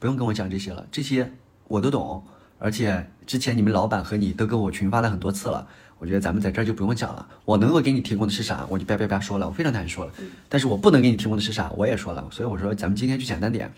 [0.00, 1.32] 不用跟我讲这些了，这些
[1.68, 2.24] 我都懂。
[2.58, 5.64] 而且之前你们老板和你都跟我群发了很多次了，
[6.00, 7.24] 我觉得咱们在这儿就不用讲了。
[7.44, 10.12] 我能够给你提供的是啥，我就叭叭叭说了，我非常坦说了。
[10.48, 12.26] 但是我不能给你提供的是啥，我也说了。
[12.32, 13.72] 所以我说咱们今天就简单点，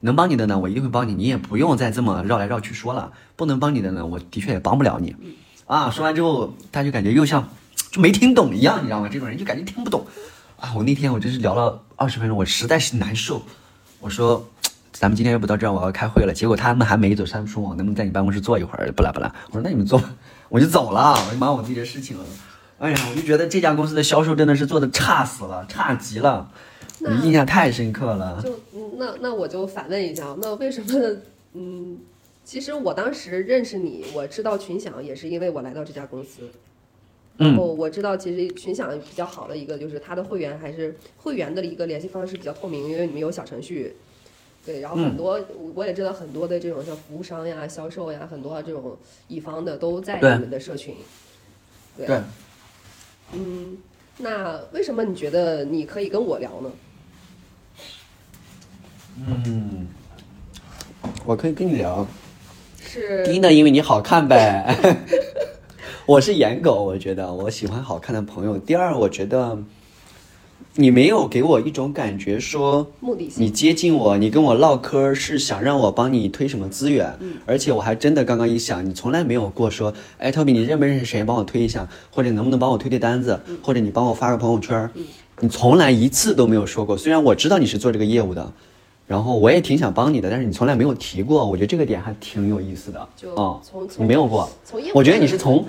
[0.00, 3.10] 能帮你的呢，我一定会帮你，你也不用再这么绕来绕去说了。
[3.36, 5.16] 不能帮你的呢，我的确也帮不了你。
[5.64, 7.48] 啊，说完之后，他就感觉又像
[7.90, 9.08] 就没听懂一样，你知道吗？
[9.10, 10.06] 这种人就感觉听不懂。
[10.58, 13.42] 啊，我那天我真是聊了二十分钟，我实在是难受。
[14.00, 14.46] 我说。
[14.92, 16.32] 咱们今天要不到这儿，我要开会了。
[16.34, 18.92] 结果他们还没走，他们说我能不能在你办公室坐一会儿？
[18.92, 19.34] 不啦不啦。
[19.46, 19.98] 我说那你们坐，
[20.50, 22.24] 我就走了，我就忙我自己的事情了。
[22.80, 26.50] 哎呀，我就觉得这家公司的销售真的是做的差死了，差极了，
[26.98, 28.42] 我印象太深刻了。
[28.42, 28.60] 就
[28.98, 31.16] 那那我就反问一下，那为什么？
[31.54, 31.96] 嗯，
[32.44, 36.50] 其实我当时认识你，我知道群享也是因为我来到这家公司。
[37.40, 43.96] 然后我知道，其实群享比较好的一个就是它的会员还是会员的一个联系方式比较透明，因为你们有小程序。
[44.66, 45.40] 对，然后很多
[45.74, 48.94] 我也知道很多的这种像服务商呀、销售呀，很多这种
[49.28, 50.94] 乙方的都在你们的社群。
[51.96, 52.20] 对。
[53.32, 53.78] 嗯，
[54.18, 56.70] 那为什么你觉得你可以跟我聊呢？
[59.26, 59.88] 嗯，
[61.24, 62.06] 我可以跟你聊。
[62.82, 63.24] 是。
[63.24, 64.76] 第一呢，因为你好看呗。
[66.10, 68.58] 我是颜狗，我觉得我喜欢好看的朋友。
[68.58, 69.56] 第二，我觉得。
[70.74, 84.90] 你没有给我一种感觉，说目的性，你接近我，你跟我唠嗑是想让我帮你推什么资源，嗯，而且我还真的刚刚一想，你从来没有过说，哎，Toby，你认不认识谁，帮我推一下，或者能不能帮我推推单子，或者你帮我发个朋友圈，
[85.38, 86.96] 你从来一次都没有说过。
[86.96, 88.52] 虽然我知道你是做这个业务的，
[89.06, 93.00] 然后我也挺想帮你的，但是你从来没有提过，我觉得这个点还挺有意思的，
[93.34, 93.60] 啊，
[93.98, 94.48] 你没有过，
[94.94, 95.64] 我觉得你是从。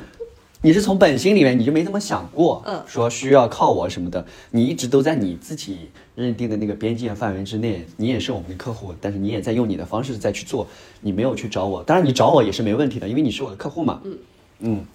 [0.63, 10.67] 你是从本心里面你就没这么想过，嗯，说需要靠我什么的，你一直都在你自己认定的那个边界范围之内，你也是我们的客户，但是你也在用你的方式在去做，
[11.01, 14.17] 你没有去找我，当然你找我也是没问题的，因为你是我的客户嘛，嗯。
[14.59, 14.85] 嗯。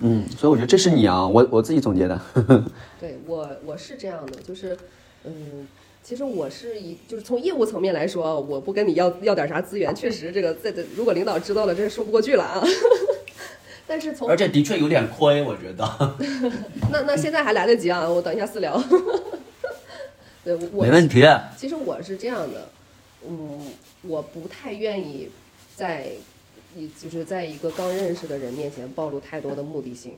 [0.00, 2.20] 嗯，所以我觉得这是你啊，我我自己总结的，
[2.98, 4.76] 对我我是这样的，就是
[5.24, 5.68] 嗯，
[6.02, 12.60] 其实我是一就是从业务层面来说，我不跟你要要点啥资源，确实这个在如果领导知道了，真是说不过去了啊。
[13.86, 16.16] 但是从而且的确有点亏，我觉得。
[16.90, 18.82] 那那现在还来得及啊，我等一下私聊。
[20.44, 21.24] 对，我没问题。
[21.56, 22.68] 其实我是这样的，
[23.28, 23.60] 嗯，
[24.02, 25.28] 我不太愿意
[25.74, 26.08] 在
[26.76, 30.14] 一就是在一个刚认识的人面前暴露太多的目的性。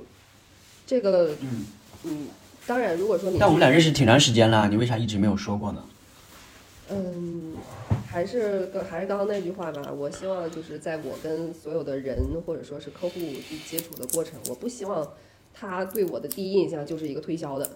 [0.87, 1.66] 这个，嗯
[2.04, 2.26] 嗯，
[2.66, 5.85] 当然，如果说你，但我们俩认识挺长时间了，你为啥一直没有说过呢？
[6.90, 7.54] 嗯。
[8.10, 12.16] 还是跟还是刚刚那句话吧，我希望就是在我跟所有的人
[12.46, 15.06] 或者说是客户去接触的过程，我不希望
[15.52, 17.70] 他对我的第一印象就是一个推销的。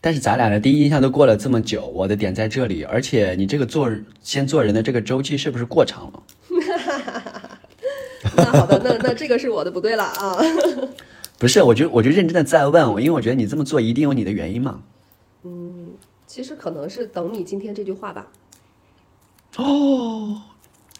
[0.00, 3.88] 但是咱俩的第一印象都过了这么久，我的点在这里，而且你这个做
[4.22, 6.22] 先做人的这个周期是不是过长了？
[8.36, 10.36] 那好的，那那这个是我的不对了啊。
[11.38, 14.82] 不是，我就我就认真的在问我，因为我觉得你这么做一定有你的原因嘛。
[15.44, 15.92] 嗯，
[16.26, 18.28] 其实可能是等你今天这句话吧。
[19.56, 20.42] 哦，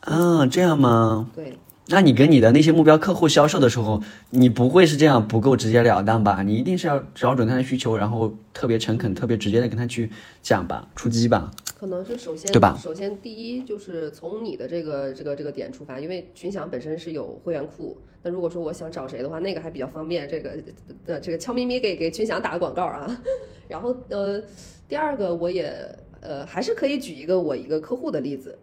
[0.00, 1.30] 啊，这样吗？
[1.34, 6.42] 对，那你跟你的那些目标客户销售的时候，你不会是这样不够直截了当吧？
[6.42, 10.10] 你一定是要找准他的需求，然后特别诚恳、特别直接的跟他去
[10.42, 11.50] 讲吧，出击吧？
[11.78, 12.76] 可能是首先对吧？
[12.82, 20.28] 首先第一就是从你的这个这个这个点出发，因为群享本身是有会员库，那如果说我想找谁的话，那个还比较方便。
[20.28, 20.58] 这个
[21.06, 23.22] 呃，这个悄咪咪给给群享打个广告啊。
[23.68, 24.42] 然后呃，
[24.88, 25.72] 第二个我也。
[26.20, 28.58] 呃，还是可以举一个我一个客户的例子，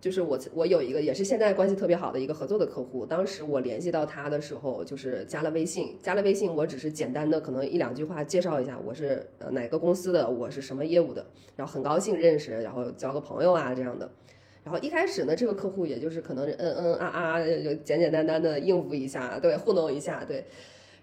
[0.00, 11.26] 就是我我有一个也是现在关系特别好的一个合作的客户，当时我联系到他的时候，就是加了微信，加了微信，我只是简单的可能一两句话介绍一下我是呃哪个公司的，我是什么业务的，
[11.56, 14.08] 然后很高兴认识，然后交个朋友啊这样的，
[14.62, 20.44] 然后一开始呢，这个客户也就是可能嗯嗯啊啊就简简单单的应付一下，对，糊弄一下，对，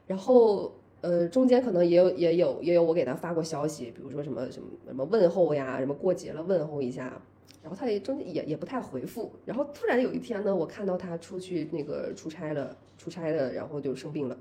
[0.08, 0.72] 然后。
[1.02, 7.22] 呃，中间可能也有也有也有我给他发过消息，比如说什么什么什么问候呀，什么过节了问候一下，
[7.62, 14.38] 然后他也中间也也不太回复，然后突然有一天呢，我看到他出去那个出差了，出差了，然后就生病了。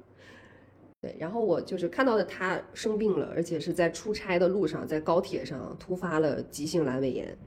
[1.00, 7.38] 对，然后我就是看到的他生病了，而且是在出差的路上，在高铁上突发了急性阑尾炎。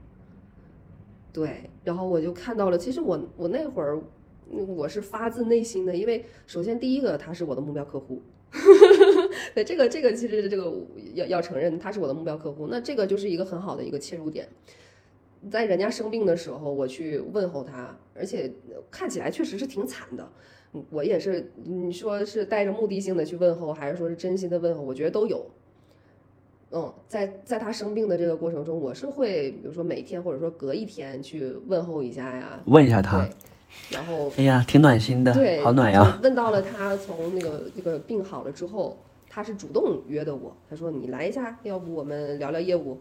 [1.32, 4.00] 对，然后我就看到了，其实我我那会儿
[4.50, 8.20] 我是发自内心的，因为首先第一个他是我的目标客户，
[9.54, 10.72] 对这个这个其实这个
[11.14, 14.48] 要要承认他是我的目标客户，那这个就是一个很好的一个切入点。
[15.50, 18.50] 在人家生病的时候，我去问候他，而且
[18.90, 20.26] 看起来确实是挺惨的。
[20.90, 24.82] 我也是，你说是带着目的性的去问候，还是说是真心的问候？
[24.82, 25.46] 我觉得都有。
[26.72, 33.28] 嗯，在在他生病的这个过程中，我是会，比如说每天或者说隔一天去问候一下呀，问一下他。
[33.90, 36.18] 然后，哎呀，挺暖心的，对，好暖呀。
[36.22, 38.96] 问到了他从那个这个病好了之后，
[39.34, 43.00] 他是主动约的我，他说你来一下，要不我们聊聊业务。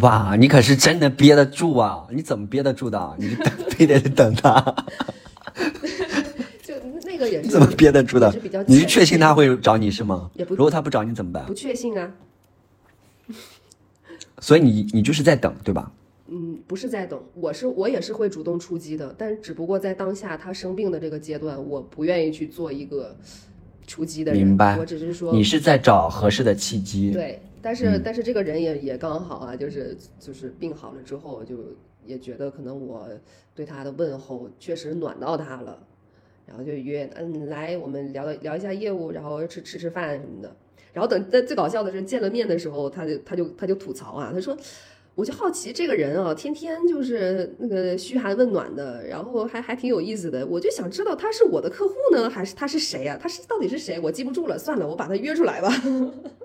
[0.00, 2.06] 哇，你可是真的憋得住啊！
[2.12, 3.16] 你怎么憋得住的？
[3.18, 3.30] 你
[3.70, 4.60] 非得等他？
[6.62, 6.72] 就
[7.04, 8.32] 那个也是怎么憋得住的？
[8.64, 10.30] 你是确信他会找你是吗？
[10.34, 11.44] 也不，如果他不找你怎么办？
[11.44, 12.14] 不确信啊。
[14.38, 15.90] 所以你你就是在等，对吧？
[16.28, 23.16] 嗯，不是在等，我是我也是会主动出击的，但只不过在当下他生病的这个阶段，我不愿意去做一个
[23.88, 24.46] 出击的人。
[24.46, 24.78] 明白。
[24.78, 27.10] 我只是说，你是在找合适的契机。
[27.10, 27.40] 对。
[27.60, 31.56] 但是但是这个人也也刚好啊，就是就是病好了之后，就
[32.06, 33.08] 也觉得可能我
[33.52, 35.76] 对他的问候确实暖到他了，
[36.46, 40.54] 然后就约嗯来我们聊聊一下业务，然后吃吃吃饭什么的。
[40.92, 44.56] 然后等但最搞笑的是见了面的时候，他就他就他就吐槽啊，他说
[45.18, 53.18] 我就好奇这个人啊，天天就是那个嘘寒问暖的，然后还还挺有意思的，我就想知道他是我的客户呢，还是他是谁啊？
[53.20, 53.98] 他是到底是谁？
[53.98, 55.74] 我记不住了，算了，我把他约出来吧。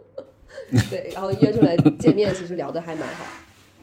[0.90, 3.26] 对，然后约出来见面，其实聊的还蛮好。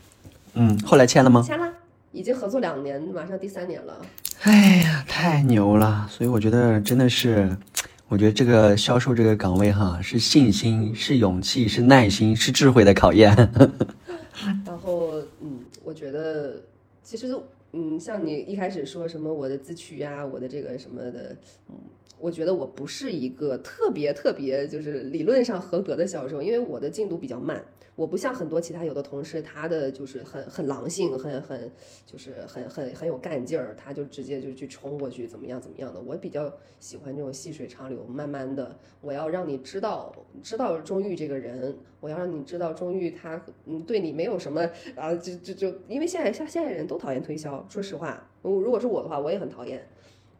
[0.54, 1.40] 嗯，后来签了吗？
[1.46, 1.72] 签了，
[2.10, 3.96] 已经合作两年，马上第三年了。
[4.42, 6.08] 哎呀，太牛了！
[6.10, 7.56] 所以我觉得真的是，
[8.08, 13.36] 我觉得这个销售这个岗位哈，是信心，是勇气，是耐心，是智慧的考验。
[15.40, 16.62] 嗯，我觉得
[17.02, 17.34] 其实，
[17.72, 21.36] 嗯，像你一开始说什么我的自取呀，我的这个什么的，
[21.68, 21.74] 嗯。
[22.18, 27.64] 我觉得我不是一个特别特别就是理论上合格的销售，因为我的进度比较慢。
[27.96, 31.70] 我不像很多其他有的同事，他的就是很很狼性，很很
[32.06, 36.00] 就是很很很有干劲儿，他就直接就去冲过去，怎么样怎么样的。
[36.00, 49.86] 我比较喜欢这种细水长流，慢慢的，我要让你知道知道钟玉这个人，我要让你知道钟玉他嗯对你没有什么啊，就就就因为现在像现在人都讨厌推销，说实话，如如果是我的话，我也很讨厌。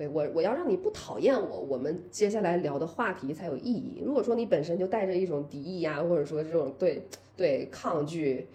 [0.01, 4.03] 对我，我要让你不讨厌我，我们接下来聊的话题才有意义。
[4.03, 8.47] 如果说你本身就带着一种敌意呀，或者说这种对对抗拒，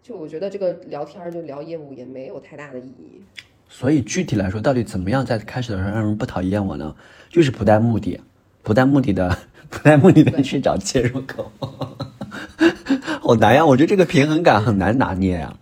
[0.00, 3.20] 就我觉得这个聊天就聊业务也没有太大的意义。
[3.68, 6.94] 所以具体来说，到底怎么样在开始的时候让人不讨厌我呢？
[7.28, 8.20] 就是不带目的，
[8.62, 9.36] 不带目的的，
[9.68, 11.50] 不带目的的去找切入口，
[13.20, 13.66] 好难呀！
[13.66, 15.58] 我觉得这个平衡感很难拿捏呀，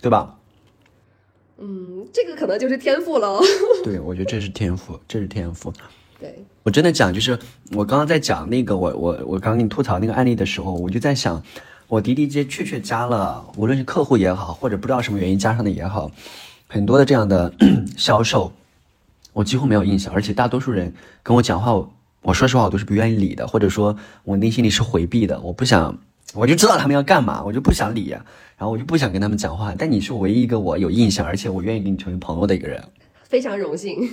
[0.00, 0.38] 对吧？
[1.58, 3.42] 嗯，这个可能就是天赋喽。
[3.82, 5.72] 对，我觉得这是天赋，这是天赋。
[6.20, 7.36] 对我真的讲，就是
[7.72, 11.42] 我刚刚在讲那个我我我刚刚给你吐槽那个案例的时候，我就在想，
[11.88, 16.08] 我滴滴接确确加了，无论是客户也好，或者不知道什么原因加上的也好，
[16.68, 17.52] 很多的这样的
[17.98, 18.52] 销售，
[19.32, 20.94] 我几乎没有印象，而且大多数人
[21.24, 21.92] 跟我讲话，我
[22.22, 25.98] 我说实话，我都是不愿意理的，或者说我内心里是回避的，我不想。
[26.34, 29.72] 我就知道他们要干嘛，我就不想理，然后我就不想跟他们讲话。
[29.78, 32.82] 但你是唯一一个我有印象，而且我愿意跟你成为朋友的一个人，
[33.22, 34.10] 非常荣幸。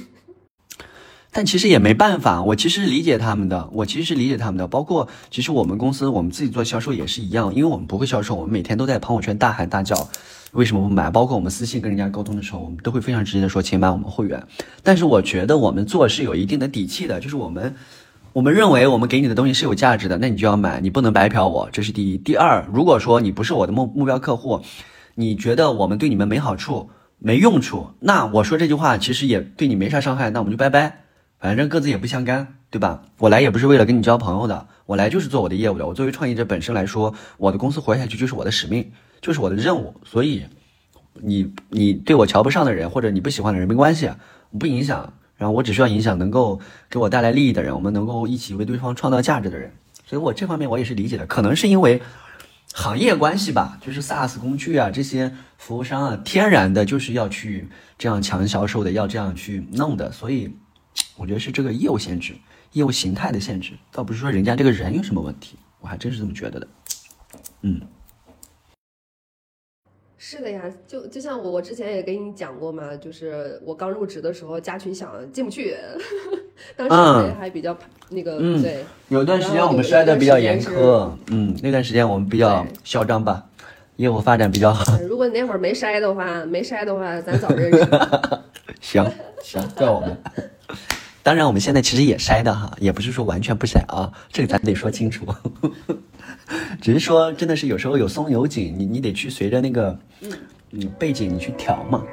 [1.32, 4.67] 但其实也没办法，我其实理解他们的，我其实是理解他们的。
[4.67, 10.09] 包括其实我们公司我们自己做销售也是一样，因为我们不会销售，我们每天都在朋友圈大喊大叫，
[10.51, 11.09] 为什么不买？
[11.09, 14.45] 包括我们私信跟人家沟通的时候，我们都会非常直接的说，请买我们会员。
[14.84, 17.74] 但是我觉得我们做是有一定的底气的，就是我们。
[18.34, 22.18] 我们认为我们给你的东西是有价值的，那你就要买，你不能白嫖我，这是第一。
[22.18, 24.62] 第二，如果说你不是我的目目标客户，
[25.16, 31.04] 你觉得我们对你们没好处、没用处，那我说这句话其实也对你没啥伤害，那我们就拜拜，
[31.40, 33.04] 反正各自也不相干，对吧？
[33.18, 35.86] 我来也不是为了跟你交朋友的，我来就是做我的业务的。
[35.86, 39.94] 我作为创业者本身来说，我的公司活下去就是我的使命，就是我的任务。
[40.06, 40.46] 所以，
[41.16, 44.10] 你你对我瞧不上的人或者你不喜欢的人没关系，
[44.58, 45.12] 不影响。
[45.42, 49.74] 然后我只需要影响能够给我带来利益的人，我们能够一起为对方创造价值的人，
[50.06, 51.26] 所以我这方面我也是理解的。
[51.26, 52.00] 可能是因为
[52.76, 57.68] 行业关系吧，就是 SaaS 工具啊，这些服务商啊，天然的就是要去
[57.98, 60.56] 这样强销售的，要这样去弄的，所以
[61.18, 62.36] 我觉得是这个业务限制、
[62.74, 66.68] 业务形态的限制，倒不是说人家这个人有什么问题，我还真是这么觉得的。
[67.64, 67.82] 嗯。
[70.24, 75.76] 是的呀，就就像我我之前也跟你讲过嘛，就是我刚入职的时候加群想进不去，
[76.78, 77.76] 当时还还比较
[78.09, 83.43] 那个，嗯对，有段时间我们摔的比较严苛，嗯，那段时间我们比较嚣张吧，
[83.95, 84.95] 业务发展比较好。
[85.09, 87.80] 如果你那会儿没筛的话，没筛的话，咱早 认识。
[88.80, 89.03] 行
[89.41, 90.15] 行，怪我们。
[91.24, 95.24] 当然，我们现在其实也筛的哈，也不是说完全不筛啊，这个咱得说清楚。
[96.82, 99.97] 只是说，真的是有时候有松有紧，你你得去随着那个
[100.72, 102.03] 嗯背景你去调嘛。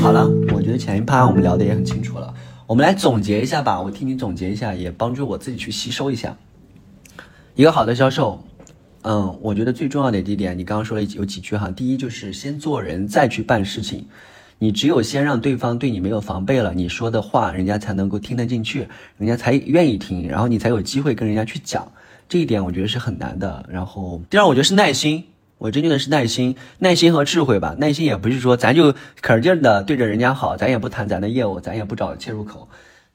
[0.00, 2.32] 好了，我觉得前一趴我们聊的也很清楚了，
[2.66, 3.78] 我们来总结一下吧。
[3.80, 6.34] 我替你总结一下，也帮助我自己去吸收一下。
[7.54, 8.42] 一个好的销售，
[9.02, 11.70] 嗯，我觉得最重要的一点，你刚刚说了有几句哈。
[11.70, 14.06] 第一就是先做人，再去办事情。
[14.58, 21.90] 你只有先让对方对你没有防备了，你说的话人家才能够听得进去，人家才愿意听，然后你才有机会跟人家去讲。
[22.28, 23.64] 这一点我觉得是很难的。
[23.70, 25.24] 然后第二，我觉得是耐心。
[25.58, 27.74] 我真正的是耐心，耐心和智慧吧。
[27.78, 32.68] 耐心也不是说咱就可劲儿的对着人家好，咱也不谈咱的业务，咱也不找切入口，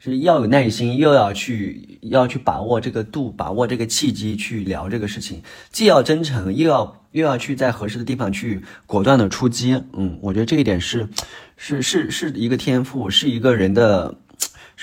[0.03, 5.41] 是要有耐心，又要去要去把握这个度，把握这个契机去聊这个事情，
[5.71, 9.81] 既要真诚，又要又要去在合适的地方去果断的出击。
[9.93, 11.07] 嗯，我觉得这一点是
[11.55, 14.13] 是是是一个天赋，是一个人的。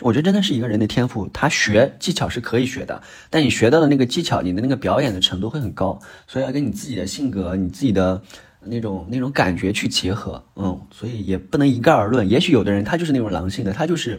[0.01, 8.23] 我觉得真的是一个人的天赋，他学技巧是可以学的，但你学到的那个技巧，你的那个表演的程度会很高，所以要跟你自己的性格、你自己的
[8.65, 12.27] 那种那种感觉去结合，嗯，所以也不能一概而论。
[12.27, 14.19] 也许有的人他就是那种狼性的，他就是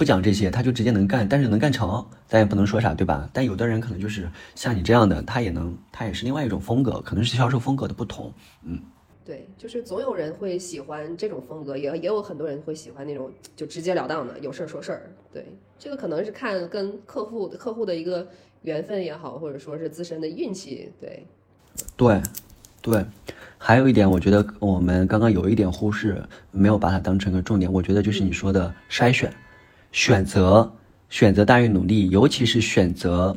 [0.00, 3.28] 不讲这些，他就直接能干，但是能干成，咱也不能说啥，对吧？
[3.34, 8.32] 但有的人可能就是像你这样的，他也能，他也是另外一种风格，可能是销售风格的不同，
[8.62, 8.80] 嗯。
[9.26, 15.12] 对，就是总有人会喜欢这种风格，也也有很多人会喜欢那种就直截了当的，有事儿说事儿。
[15.34, 15.44] 对，
[15.78, 18.26] 这个可能是看跟客户客户的一个
[18.62, 20.90] 缘分也好，或者说是自身的运气。
[20.98, 21.26] 对，
[21.94, 22.22] 对，
[22.80, 23.04] 对，
[23.58, 27.70] 还有一点，我觉得我们刚刚有一点忽视，没有把它当成个重点。
[27.70, 29.30] 我觉得就是你说的筛选、
[29.92, 30.72] 选择、
[31.08, 33.36] 选择大于努力，尤其是选择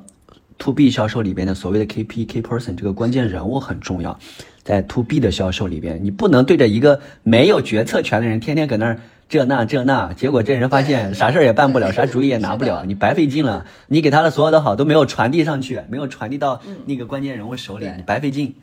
[0.58, 4.18] to B 销售里边的所谓的 KP K person 这个关键人物很重要。
[4.64, 13.66] 在 to B 的销售里边，你不能对着一个没有决策权的人天天搁那儿这那这那，结果这人发现啥事儿也办不了，啥主意也拿不了，你白费劲了。
[13.88, 18.56] 你给他的所有的好都没有传递上去，没有传递到那个关键人物手里，你白费劲。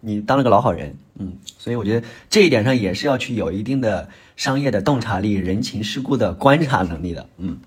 [0.00, 4.08] 你当了个老好人，嗯，所以我觉得这一点上也是要去有一定的
[4.38, 7.58] 商业的洞察力、人情世故的观察能力的，嗯。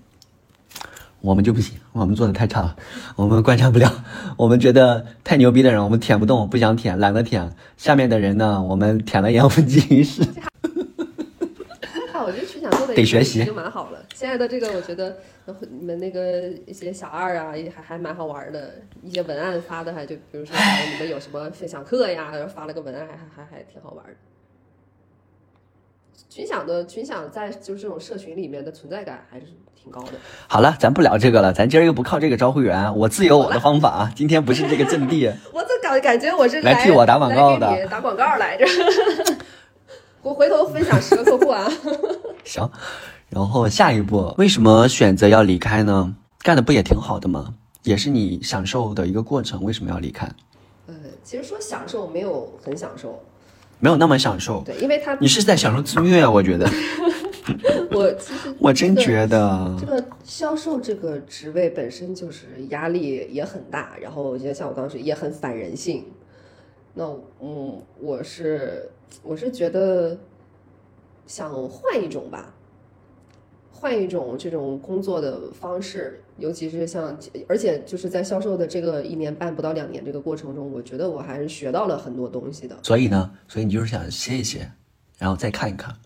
[1.20, 2.76] 我们就不行，我们做的太差了，
[3.14, 4.04] 我们观察不了。
[4.38, 7.54] 我们觉得太牛逼的人，我们舔不动，不想舔，懒得舔。
[7.76, 10.24] 下面的人呢，我们舔了也无济于事。
[12.10, 14.02] 哈， 我觉得曲想做的得学习，已经蛮好了。
[14.14, 15.16] 现在的这个，我觉得
[15.78, 18.72] 你们那个一些小二啊，也还还蛮好玩的。
[19.02, 20.56] 一些文案发的还就，比如说
[20.94, 24.12] 你们有什么分享课呀，发了个文案，还还还挺好玩的。
[26.34, 29.46] 群享的群享在就是这种社群里面的存在感还是。
[29.74, 30.12] 挺高的。
[30.46, 34.12] 好了，咱不聊这个了，咱今儿又不靠这个招会员，我自有我的方法啊。
[34.14, 35.26] 今天不是这个阵地。
[35.52, 37.88] 我怎感感觉我是来替我打广告的？
[37.88, 38.64] 打广告来着。
[40.22, 41.68] 我回头分享十个客户啊。
[42.44, 42.70] 行，
[43.28, 46.14] 然后下一步为什么选择要离开呢？
[46.44, 47.52] 干的不也挺好的吗？
[47.82, 50.30] 也是你享受的一个过程，为什么要离开？
[50.86, 53.20] 呃，其实说享受没有很享受，
[53.82, 54.62] 没有那么享受。
[54.64, 56.70] 对，因为他你是在享受自虐，我觉得。
[57.90, 66.04] 我其实 我真觉得这个销售这个职位本身就是压力也很大，然后我觉得像我刚刚说也很反人性。
[66.94, 67.04] 那
[67.40, 68.88] 嗯，我是
[69.24, 70.16] 我是觉得
[71.26, 72.54] 想换一种吧，
[73.72, 77.18] 换一种这种工作的方式，尤其是像
[77.48, 82.78] 而且就是在销售的这个一年半不到两年这个过程中，我觉得我还是学到了很多东西的。
[82.82, 84.70] 所以呢，所以你就是想歇一歇，
[85.18, 85.96] 然后再看一看。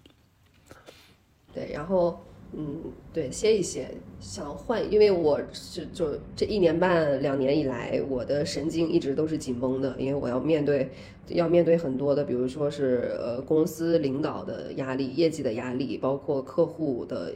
[1.52, 2.18] 对，然后
[2.53, 2.80] 嗯，
[3.12, 3.88] 对，歇一歇，
[4.18, 10.88] 想换，因为我是就这一年半两年以来，我的神经一直都是紧绷的，因为我要面对
[11.28, 17.32] 要面对很多的，比如说是呃公司领导的压力、业绩的压力，包括客户的，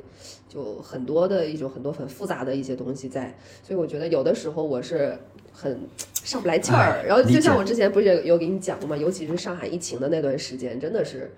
[0.49, 5.19] 就很多的一种很多很复杂的一些东西在，所以我觉得有的时候我是
[5.53, 5.81] 很
[6.15, 8.97] 上不来气儿，然后就像我之前不是有有给你讲过吗？
[8.97, 11.31] 尤其是上海疫情的那段时间，真的是。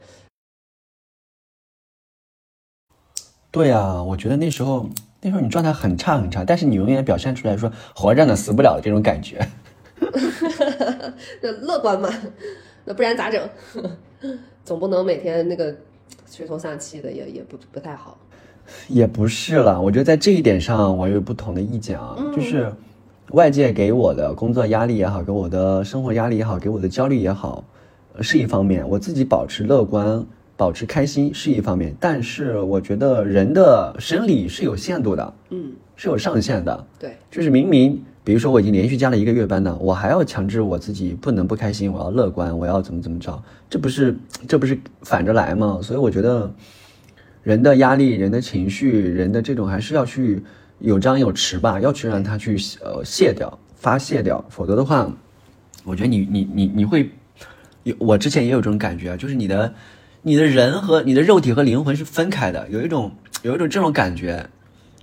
[3.53, 4.89] 对呀，我觉得那时候
[5.21, 9.47] 那时候你状态很差很差，但是你永远表现出来说活着呢，死不了的这种感觉。
[11.43, 12.09] 那乐观嘛，
[12.85, 13.49] 那不然咋整？
[14.65, 15.75] 总不能每天那个
[16.31, 18.17] 垂头丧气的，也也不不太好。
[18.89, 22.73] 也不是了，我觉得在这一点上我有不同的意见啊，就是
[23.33, 27.63] 外界给我的工作压力也好，给我的生活压力也好，给我的焦虑也好，
[28.21, 30.25] 是一方面，我自己保持乐观、
[30.63, 38.01] 保持开心是一方面，但是我觉得人的生理是有限度的，嗯，是有上限的，对，就是明明。
[38.23, 45.81] 比如说我已经连续加了一个月班呢，我还要强制我自己不能不开心，我要乐观，我要怎么怎么着，这不是这不是反着来吗？
[45.83, 46.49] 所以我觉得，
[47.43, 50.41] 人的压力、人的情绪、人的这种还是要去
[50.79, 55.13] 有张有弛吧，要去让它去呃卸掉、发泄掉，否则的话，
[55.83, 57.11] 我觉得你你你你会
[57.83, 59.75] 有我之前也有这种感觉啊，就是你的
[60.23, 63.11] 你的人和你的肉体和灵魂是分开的，有一种
[63.43, 64.49] 有一种这种感觉。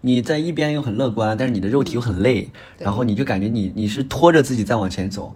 [0.01, 5.35] 你在一边又很乐观，但是你的肉体又很累，然后你就感觉你你是拖着自己在往前走，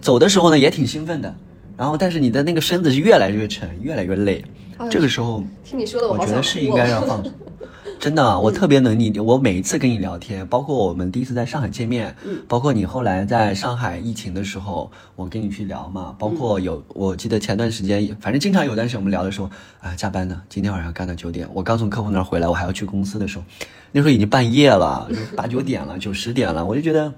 [0.00, 1.34] 走的时候呢也挺兴奋的，
[1.76, 4.42] 然后但是你的那个身子是越来越沉，越来越累，
[4.90, 7.22] 这个时候听你说的，我觉得是应该要放。
[8.00, 9.20] 真的，我特别能理解。
[9.20, 12.14] 我每一次跟你聊天，包括我们第一次在上海见面，
[12.46, 23.44] 包括你后来在上海疫情的时候，我跟你去聊嘛，包括有我记得前段时间，反正经常有段时间我们聊的时候，啊，加班呢，今天晚上干到九点，我刚从客户那儿回来，我还要去公司的时候，
[23.90, 27.12] 那时候已经半夜了，八九点了，九十点了，我就觉得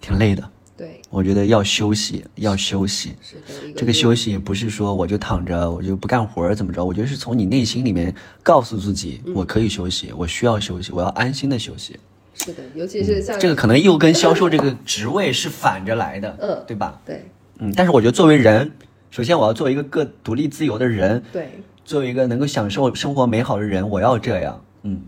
[0.00, 0.50] 挺累的。
[1.14, 3.12] 对，我觉得要休息，要休息。
[3.22, 6.84] 是的，这个休息不是说我就躺着，我就不干活怎么着？
[6.84, 11.96] 我觉得是从你内心里面告诉自己，我可以休息，我需要休息，我要安心的休息。
[12.34, 17.00] 是的，尤其是像这个可能又跟销售这个职位是反着来的，嗯，对吧？
[17.06, 17.24] 对，
[17.58, 18.72] 嗯，但是我觉得作为人，
[19.10, 21.48] 首先我要做一个个独立自由的人，对，
[21.84, 25.00] 作为一个能够享受生活美好的人，我要这样，嗯。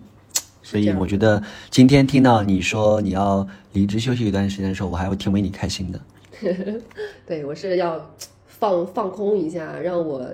[0.62, 1.40] 所以我觉得
[1.70, 3.46] 今天听到你说你要
[3.76, 6.00] 离职休息一段时间的时候，我还会挺为你开心的。
[7.26, 8.10] 对我是要
[8.46, 10.26] 放放空一下，让我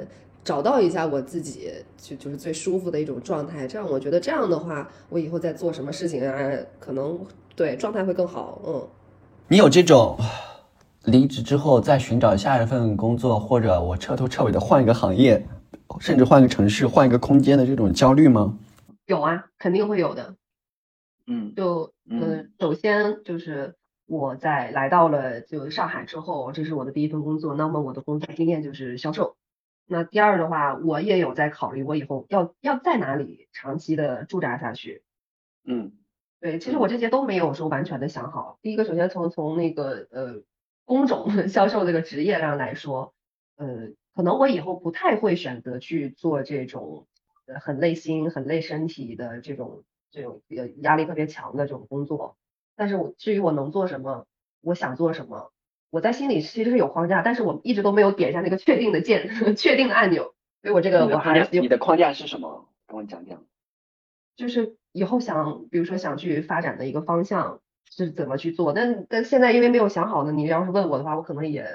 [0.45, 3.67] 找到一下我自己就就是最舒服的一种状态。
[3.67, 7.19] 这样我觉得这样的话，我以后在做什么事情啊，可能
[7.57, 8.63] 对状态会更好。
[8.65, 8.89] 嗯，
[9.49, 10.17] 你有这种
[11.07, 15.45] 离职之后再寻找下一份工作，或者我彻头彻尾的换一个行业，
[15.99, 18.57] 甚至换个城市、换一个空间的这种焦虑吗？
[19.07, 20.35] 有啊，肯定会有的。
[21.27, 23.77] 嗯，就呃，首先就是
[24.07, 29.37] 我在来到了就上海之后，这是我的第一份工作，那么我的工作经验就是销售。
[29.87, 35.03] 那第二的话，我也有在考虑我以后要要在哪里长期的驻扎下去。
[35.65, 35.93] 嗯，
[36.41, 38.59] 对，其实我这些都没有说完全的想好。
[38.63, 40.43] 第一个，首先从从那个呃
[40.85, 43.15] 工种 销售这个职业上来说，
[43.57, 47.07] 呃，可能我以后不太会选择去做这种。
[47.61, 49.83] 很累心、很累身体的这种、
[50.13, 52.37] 这种呃压力特别强的这种工作，
[52.77, 54.27] 但是我至于我能做什么，
[54.61, 55.51] 我想做什么，
[55.91, 60.35] 我在心里其实是有框架，但是我一直都没有点下那个确定的键、 确定的按钮。
[60.61, 62.69] 所以我这个我还是你的框架是什么？
[62.87, 63.43] 跟我讲讲。
[64.37, 67.61] 就是以后想，比如说想去发展的一个方向
[67.91, 71.67] 是怎么去做，但但现在因为没有想好呢，你要是问我的话，我可能也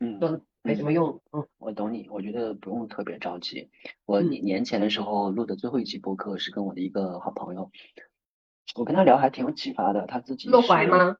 [0.00, 0.40] 嗯。
[0.64, 3.68] 没什么用，嗯，我懂你，我觉得不用特别着急。
[4.06, 7.70] 我年年前的时候录的最后一期播客是跟我的一个好朋友，
[8.76, 10.06] 我跟他聊还挺有启发的。
[10.06, 11.16] 他自己落怀吗？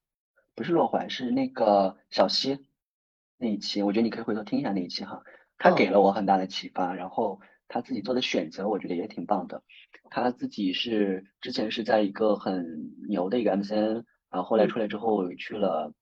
[0.55, 2.61] 不是落怀，是那个小溪
[3.36, 5.22] 那一期，我觉得你可以回头听一下那一期哈。
[5.59, 9.64] 他给了我很大的启发，然后他自己做的选择，我觉得也挺棒的。
[10.09, 15.93] 他自己是之前是在一个很牛的一个 MCN，然后后来出来之后去了。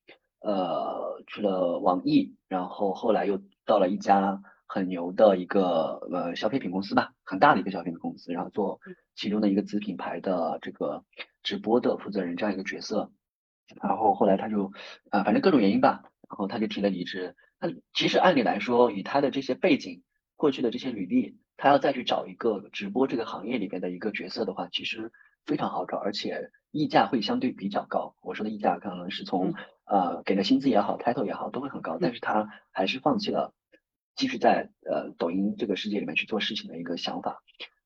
[0.40, 8.80] 呃，去了网易，然后后来又到了一家很牛的一个呃消费品公司吧，很大的一个消费品公司，然后做
[9.14, 11.04] 其中的一个子品牌的这个
[11.42, 13.12] 直播的负责人这样一个角色，
[13.82, 14.72] 然后后来他就
[15.10, 17.36] 啊，反正各种原因吧，然后他就提了离职。
[17.60, 20.02] 那其实按理来说，以他的这些背景，
[20.36, 25.12] 过去的这些履历，他要再去找一个直播这个行业里边的一个角色的话，其实
[25.46, 28.14] 非常好找，而且溢价会相对比较高。
[28.22, 33.52] 我说的溢价可能是从呃，给的薪资也好，title 也好，都会很高，但是他还是放弃了
[34.14, 37.42] 继续在呃抖音这个世界里面去做事情的一个想法。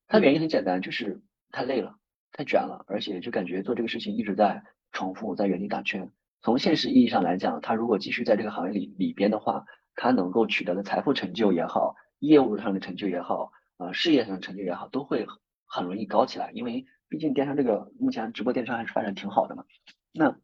[0.07, 1.95] 他原因很简单，就是太累了，
[2.31, 6.11] 太卷了，而且就感觉做这个事情一直在重复，在原地打圈。
[6.41, 15.25] 从现实意义上来讲，他如果继续在这个行业里里边的话，他能够取得的财富成就也好，业务上的成就也好，呃，事业上的成就也好，都会
[15.65, 16.51] 很容易高起来。
[16.51, 19.65] 因为毕竟电商这个目前直播电商还是发展挺好的嘛。
[20.11, 20.37] 那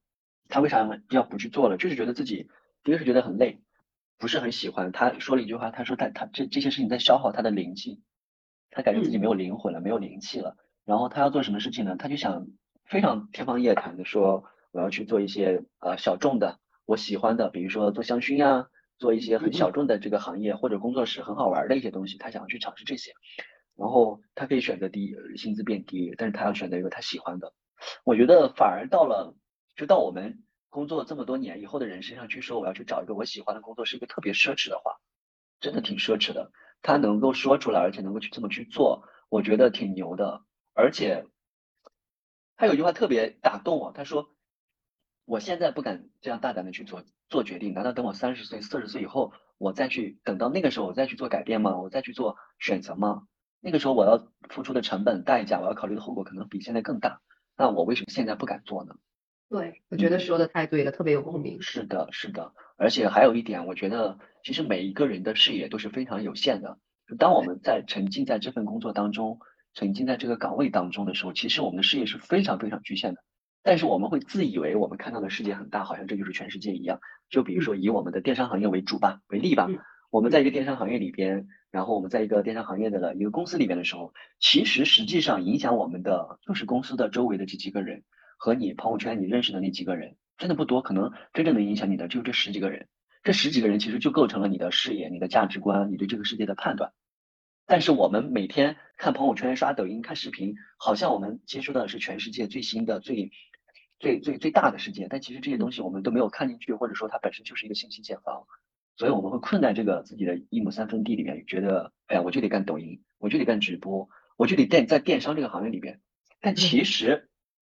[0.50, 1.78] 他为啥要不去做了？
[1.78, 2.50] 就是觉得自己
[2.84, 3.62] 第一个是觉得很累，
[4.18, 4.92] 不是很喜欢。
[4.92, 8.02] 他说了一句话，他说他他这这些事情在消耗他的灵气，
[8.70, 10.58] 他感觉自己没有灵魂了，没有灵气了。
[10.84, 11.96] 然后他要做什么事情呢？
[11.98, 12.48] 他就想
[12.86, 23.14] 非常天方夜谭的说，我要去做一些呃小众的我喜欢的，比如说做香薰呀，做一些很小众的这个行业或者工作室很好玩的一些东西，他想要去尝试这些。
[23.82, 27.52] 然后他可以选择低薪资变低，但是他要选择一个他喜欢的。
[28.04, 29.36] 我觉得反而到了
[29.76, 35.00] 就到我们工作这么多年以后的人身上去说我要去找一个我喜欢的工作是一个特别奢侈的话，
[35.60, 36.52] 真的挺奢侈的。
[36.84, 40.44] 他能够说出来，而且能够去这么去做，我觉得挺牛的。
[40.76, 41.26] 而且
[42.56, 44.30] 他有句话特别打动我，他说
[45.26, 51.78] ：“我现在不敢这样大胆的去做做决定，难道等我三十岁、四十岁以后，我再去等到那个时候我再去做改变吗？
[51.80, 53.24] 我再去做选择吗？
[53.62, 57.22] 那个时候我要付出的成本代价，我要考虑的后果可能比现在更大。
[57.56, 58.96] 那我为什么现在不敢做呢？”
[59.50, 61.62] 对，我觉得说的太对了，特别有共鸣。
[61.62, 62.54] 是的，是的。
[62.78, 66.80] 而且还有一点，我觉得其实每一个人的视野都是非常有限的。
[67.20, 69.40] 当我们在沉浸在这份工作当中，
[69.74, 73.22] 沉浸在这个岗位当中的时候，其实我们的视野是非常非常局限的。
[73.62, 77.00] 但是我们会自以为我们看到的世界很大，好像这就是全世界一样。
[77.30, 79.68] 就比如说以我们的电商行业为主吧，为例吧，
[80.12, 88.04] 我们在一个电商行业里边，然后我们在一个电商行业的一个公司里边的时候，其实实际上影响我们的就是公司的周围的这几个人
[88.38, 92.90] 和你朋友圈你认识的那几个人，真的不多，可能真正能影响你的就这十几个人。
[93.24, 96.92] 这十几个人其实就构成了你的视野、你的价值观、你对这个世界的判断。
[97.66, 103.32] 但是我们每天看朋友圈、刷抖音、看视频，好像我们接触到的是全世界最新的、最
[103.98, 105.08] 最最最大的世界。
[105.10, 108.46] 但其实这些东西我们都没有看进去，或者说它本身就是一个信息茧房。
[109.02, 116.00] 所以我们会困在这个自己的一亩三分地里面，觉得哎呀，我就得干抖音，我就得干直播，我就得电在电商这个行业里边。
[116.40, 117.28] 但其实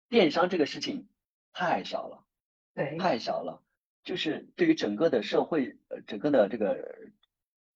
[0.08, 1.06] 电商这个事情
[1.52, 2.24] 太小了，
[2.74, 3.62] 对，太小了。
[4.02, 6.90] 就是对于整个的社会，呃，整个的这个。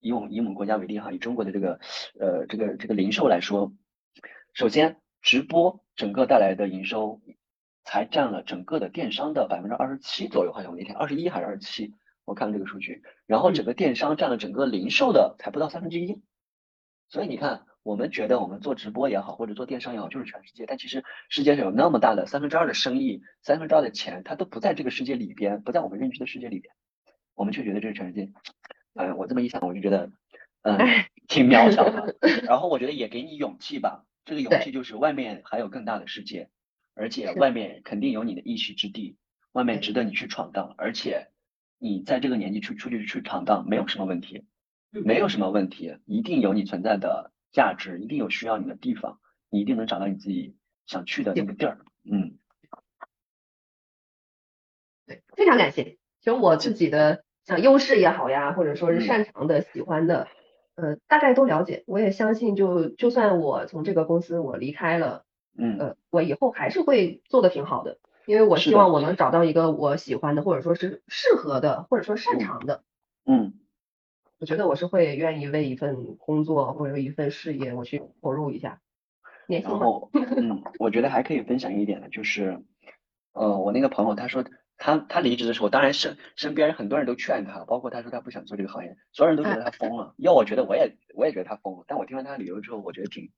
[0.00, 1.78] 以我们以我们国家为例哈，以中国的这个
[2.18, 3.72] 呃这个这个零售来说，
[4.54, 7.20] 首先直播整个带来的营收
[7.84, 11.94] 才占了整个的电商的百分之二十七左右，好像我那天二十一还是二十七，
[12.26, 16.20] 我看了这个数据，然后整个电商占了整个零售的才不到三分之一，
[17.08, 26.74] 所以你看，我们觉得我们做直播也好，或者做电商也好，就是全世界，但其实世界上有那么大的三分之二的生意，三分之二的钱，它都不在这个世界里边，不在我们认知的世界里边，
[27.36, 28.32] 我们却觉得这是全世界。
[28.94, 30.10] 嗯，我这么一想，我就觉得，
[30.62, 30.78] 嗯，
[31.28, 32.16] 挺渺小的。
[32.42, 36.50] 然后我觉得也给你勇气吧，这个勇气就是外面还有更大的世界，
[36.94, 39.16] 而且外面肯定有你的一席之地，
[39.52, 40.74] 外面值得你去闯荡。
[40.76, 41.28] 而且
[41.78, 44.44] 你在这个年纪去出去去闯荡，没有什么问题，
[44.90, 49.18] 没有什么问题，一定有你存在的价值，一定有需要你的地方，
[49.50, 50.56] 你一定能找到你自己
[50.86, 51.78] 想去的那个地儿。
[52.04, 52.38] 嗯，
[55.06, 55.84] 对，非常感谢。
[56.20, 57.24] 其实我自己的。
[57.46, 60.26] 像优势也好呀，或者说是擅长的、喜欢的，
[60.74, 61.84] 呃，大概都了解。
[61.86, 65.24] 我也相信，就就算我从这个公司我离开了，
[65.56, 72.82] 嗯，呃，我以后还是会做的挺好的，因为我希望我能找到一个我喜欢的，或者说是适合的，或者说擅长的。
[73.24, 73.54] 嗯，
[74.38, 78.80] 我觉得我是会愿意为一份工作或者一份事业我去投入一下。
[79.46, 82.62] 然后，嗯，我觉得还可以分享一点的，就是，
[83.32, 84.44] 呃，我那个朋友他说。
[84.78, 90.12] 他他离职的时候，当然身身边很多人都劝他，包括他说他不想做这个行业，所有人都觉得他疯了。
[90.18, 91.84] 要我觉得，我也我也觉得他疯了。
[91.88, 93.30] 但我听完他的理由之后，我觉得挺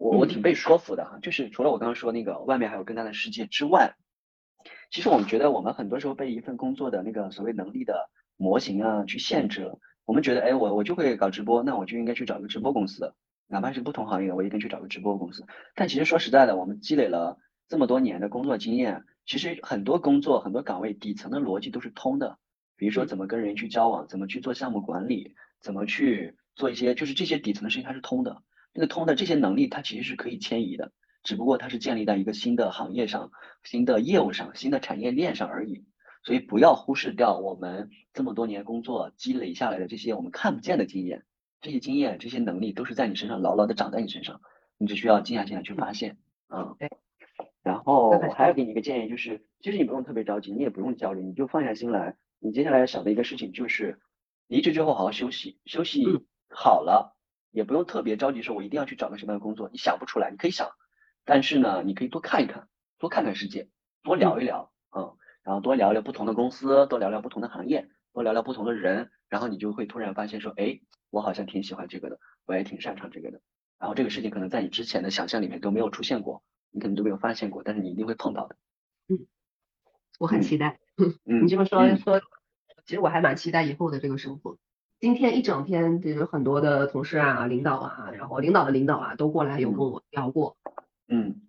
[0.00, 1.18] 我我挺被说服的哈。
[1.20, 3.94] 就是除了我刚刚说那个外面还有更大的世界之外，
[4.90, 9.78] 其实我们觉得我们很多时候被一份工作的那个所谓能力的模型啊去限制了。
[10.06, 13.14] 我们觉得，哎，我我就会搞直播，那我就应该去找一个直播公司，
[13.46, 15.44] 哪怕是不同行业的，我也该去找个直播公司。
[15.74, 17.38] 但其实说实在的，我们积累了
[17.68, 19.04] 这么多年的工作经验。
[19.26, 22.38] 其实很多工作、很多岗位底层的逻辑都是通的，
[22.76, 28.42] 比如说怎么跟人去交往，怎么去做项目管理，怎么去做一些，就是这些底层的事情它是通的。
[28.72, 30.92] 那个通的这些能力，它其实是可以迁移的，
[31.22, 33.30] 只不过它是建立在一个新的行业上、
[33.64, 35.84] 新的业务上、新的产业链上而已。
[36.22, 41.24] 所以不要忽视掉我们这么多年工作积累下来的这些我们看不见的经验，
[41.62, 44.40] 这些经验、这些能力都是在你身上牢牢的长在你身上，
[44.76, 46.18] 你只需要静下心来去发现。
[46.48, 46.90] 嗯，对。
[47.62, 52.16] 然后我还要给你一个建议，就是其实你不用特别着急，你也不用焦虑，你就放下心来。
[52.38, 53.98] 你接下来要想的一个事情就是，
[54.46, 56.06] 离职之后好好休息，休息
[56.48, 57.16] 好了，
[57.50, 59.68] 也不用特别着急，说我一定要去找个什么样的工作。
[59.72, 60.70] 你想不出来，你可以想，
[61.24, 63.68] 但是呢，你可以多看一看，多看看世界，
[64.02, 70.80] 多聊一聊，嗯，然后多聊聊不同的公司，多聊聊不同的行业，多聊聊不同的人，然后你就会突然发现说，哎，
[71.10, 73.40] 我好像挺喜欢这个的，我也挺擅长这个的。
[73.78, 76.42] 然后这个事情可能在你之前的想象里面都没有出现过。
[76.72, 78.56] 你可能都没有发现过，但是你一定会碰到的。
[79.08, 79.26] 嗯，
[80.20, 80.78] 我很期待。
[81.24, 82.20] 嗯，你这么说说，
[82.86, 84.56] 其实我还蛮期待以后的这个生活。
[85.00, 90.58] 今天一整天，就是很多的同事啊、领导啊，然后领导的领导啊，都过来有跟我聊过。
[91.08, 91.40] 嗯，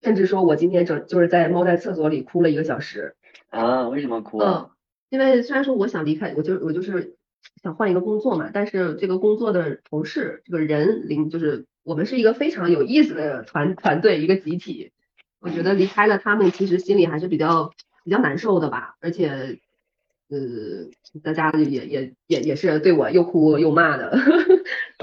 [0.00, 3.14] 甚至说我今天整就是在猫在厕所里哭了一个小时。
[3.50, 3.86] 啊？
[3.90, 4.38] 为什么哭？
[4.38, 4.70] 嗯，
[5.10, 7.18] 因为虽然说我想离开，我就我就是
[7.62, 14.90] 想换一个工作嘛，但是这个工作的同事这个人领就是我们是一个非常有意思的团团队一个集体，
[15.38, 17.72] 我觉得离开了他们其实心里还是比较
[18.04, 19.60] 比较难受的吧，而且
[20.28, 20.38] 呃
[21.22, 24.16] 大家也也也也是对我又哭又骂的，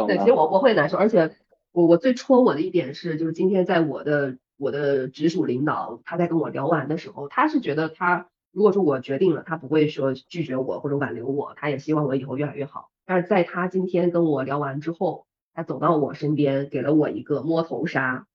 [0.07, 1.35] 对，其实我我会难受，而且
[1.71, 8.27] 我我最戳我的一点是，就是今天在我的我的直属领导他在跟我聊完的时候，他是觉得他。
[8.55, 12.91] 如果说我决定了，他不会说拒绝我或者挽留我，他也希望我以后越来越好。
[13.03, 18.27] 但是在他今天跟我聊完之后，他走到我身边，给了我一个摸头杀。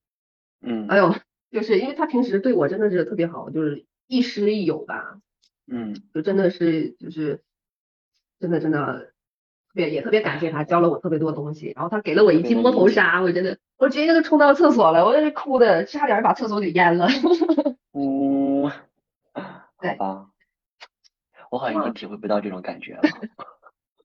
[0.61, 1.15] 嗯，哎呦，
[1.53, 5.21] 就是因为他平时对我真的是特别好，就是亦师亦友吧。
[5.71, 7.43] 嗯，就真的是就是
[8.41, 9.13] 真的真的
[9.69, 11.73] 特别也特别感谢他，教了我特别多东西。
[11.77, 17.09] 然后他给了我一记摸头杀，我真的我直接就冲到厕所了，我在这哭的差点把厕所给淹了。
[17.93, 18.71] 嗯。
[19.81, 20.29] 对吧，
[21.53, 23.03] 我好像已经体会不到这种感觉了，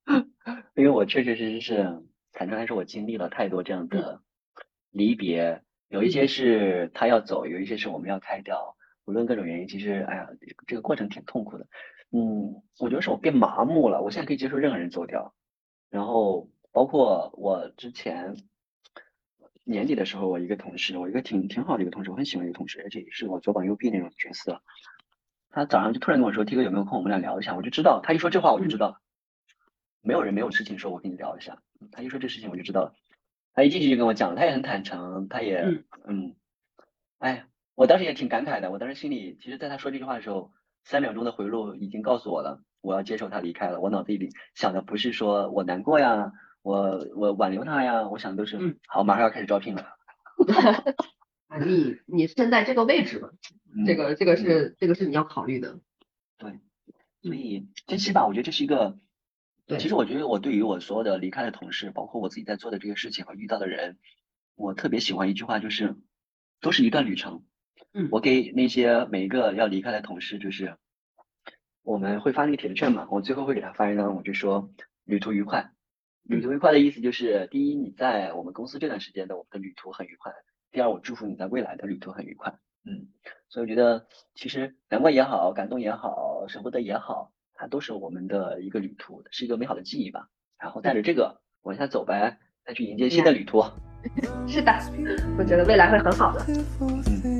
[0.76, 4.22] 因为我确确实实是，坦诚来说，我经历了太多这样的
[4.92, 10.30] 离别，有一些是他要走，有一些是我们要开掉，无论各种原因，其实，哎呀，
[10.68, 11.68] 这个过程挺痛苦的。
[12.12, 15.34] 嗯，我觉得是我变麻木了，我现在可以接受任何人走掉，
[15.90, 18.36] 然后包括我之前
[19.64, 24.62] 年底的时候，我一个同事，我一个挺挺好的一个同事，我很喜欢一个同事，而且也是我左膀右臂那种角色。
[25.50, 26.98] 他早上就突然跟我说：“T 哥有没有空？
[26.98, 29.00] 我们俩聊一下。”我就知道，他一说这话我就知道了。
[30.02, 31.62] 没有人没有事情说，我跟你聊一下。
[31.92, 32.94] 他一说这事情我就知道了。
[33.54, 35.64] 他一进去就跟我讲，他也很坦诚，他也
[36.06, 36.36] 嗯，
[37.20, 37.46] 哎，
[37.76, 38.72] 我当时也挺感慨的。
[38.72, 40.52] 我当时心里，其实在他说这句话的时候，
[40.84, 43.80] 三秒钟的回路已经告诉我了，我要接受他离开了。
[43.82, 49.86] 我脑子里想的不是说我难过呀，我我挽留他呀，我想的都是好，马上要开始招聘了。
[51.48, 53.30] 啊，你你身在这个位置嘛？
[53.86, 55.80] 这个这个是这个是你要考虑的，
[56.38, 56.60] 对，
[57.22, 58.98] 所以珍惜吧，我觉得这是一个，
[59.66, 63.98] 对，其实我觉得我对于我所有的离开的同事，包括我自己在做的这些事情和遇到的人，
[64.56, 65.96] 我特别喜欢一句话，就是
[66.60, 67.44] 都是一段旅程。
[67.94, 70.76] 嗯，我给那些每一个要离开的同事，就是
[71.84, 74.70] 我们会发那个铁券嘛，我最后会给他发一张，我就说
[75.06, 75.72] 旅途愉快。
[76.24, 80.32] 旅途愉快的意思就是，第一，你在我们公司这段时间的我们的旅途很愉快；
[80.72, 82.58] 第二，我祝福你在未来的旅途很愉快。
[82.86, 83.10] 嗯。
[83.50, 90.30] 所以我觉得，其实难过也好，感动也好，舍不得也好，它都是我们的一个旅途，是一个美好的记忆吧。
[90.58, 93.62] 然后带着这个往下走呗，再去迎接新的旅途。
[94.48, 94.72] 是的，
[95.38, 96.46] 我觉得未来会很好的。
[96.48, 97.33] 嗯嗯，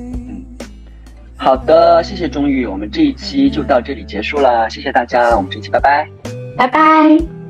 [1.44, 6.08] 好的，谢谢钟玉，我们这一期就到这里结束了，谢谢大家，我们这一期拜拜，
[6.56, 7.43] 拜拜。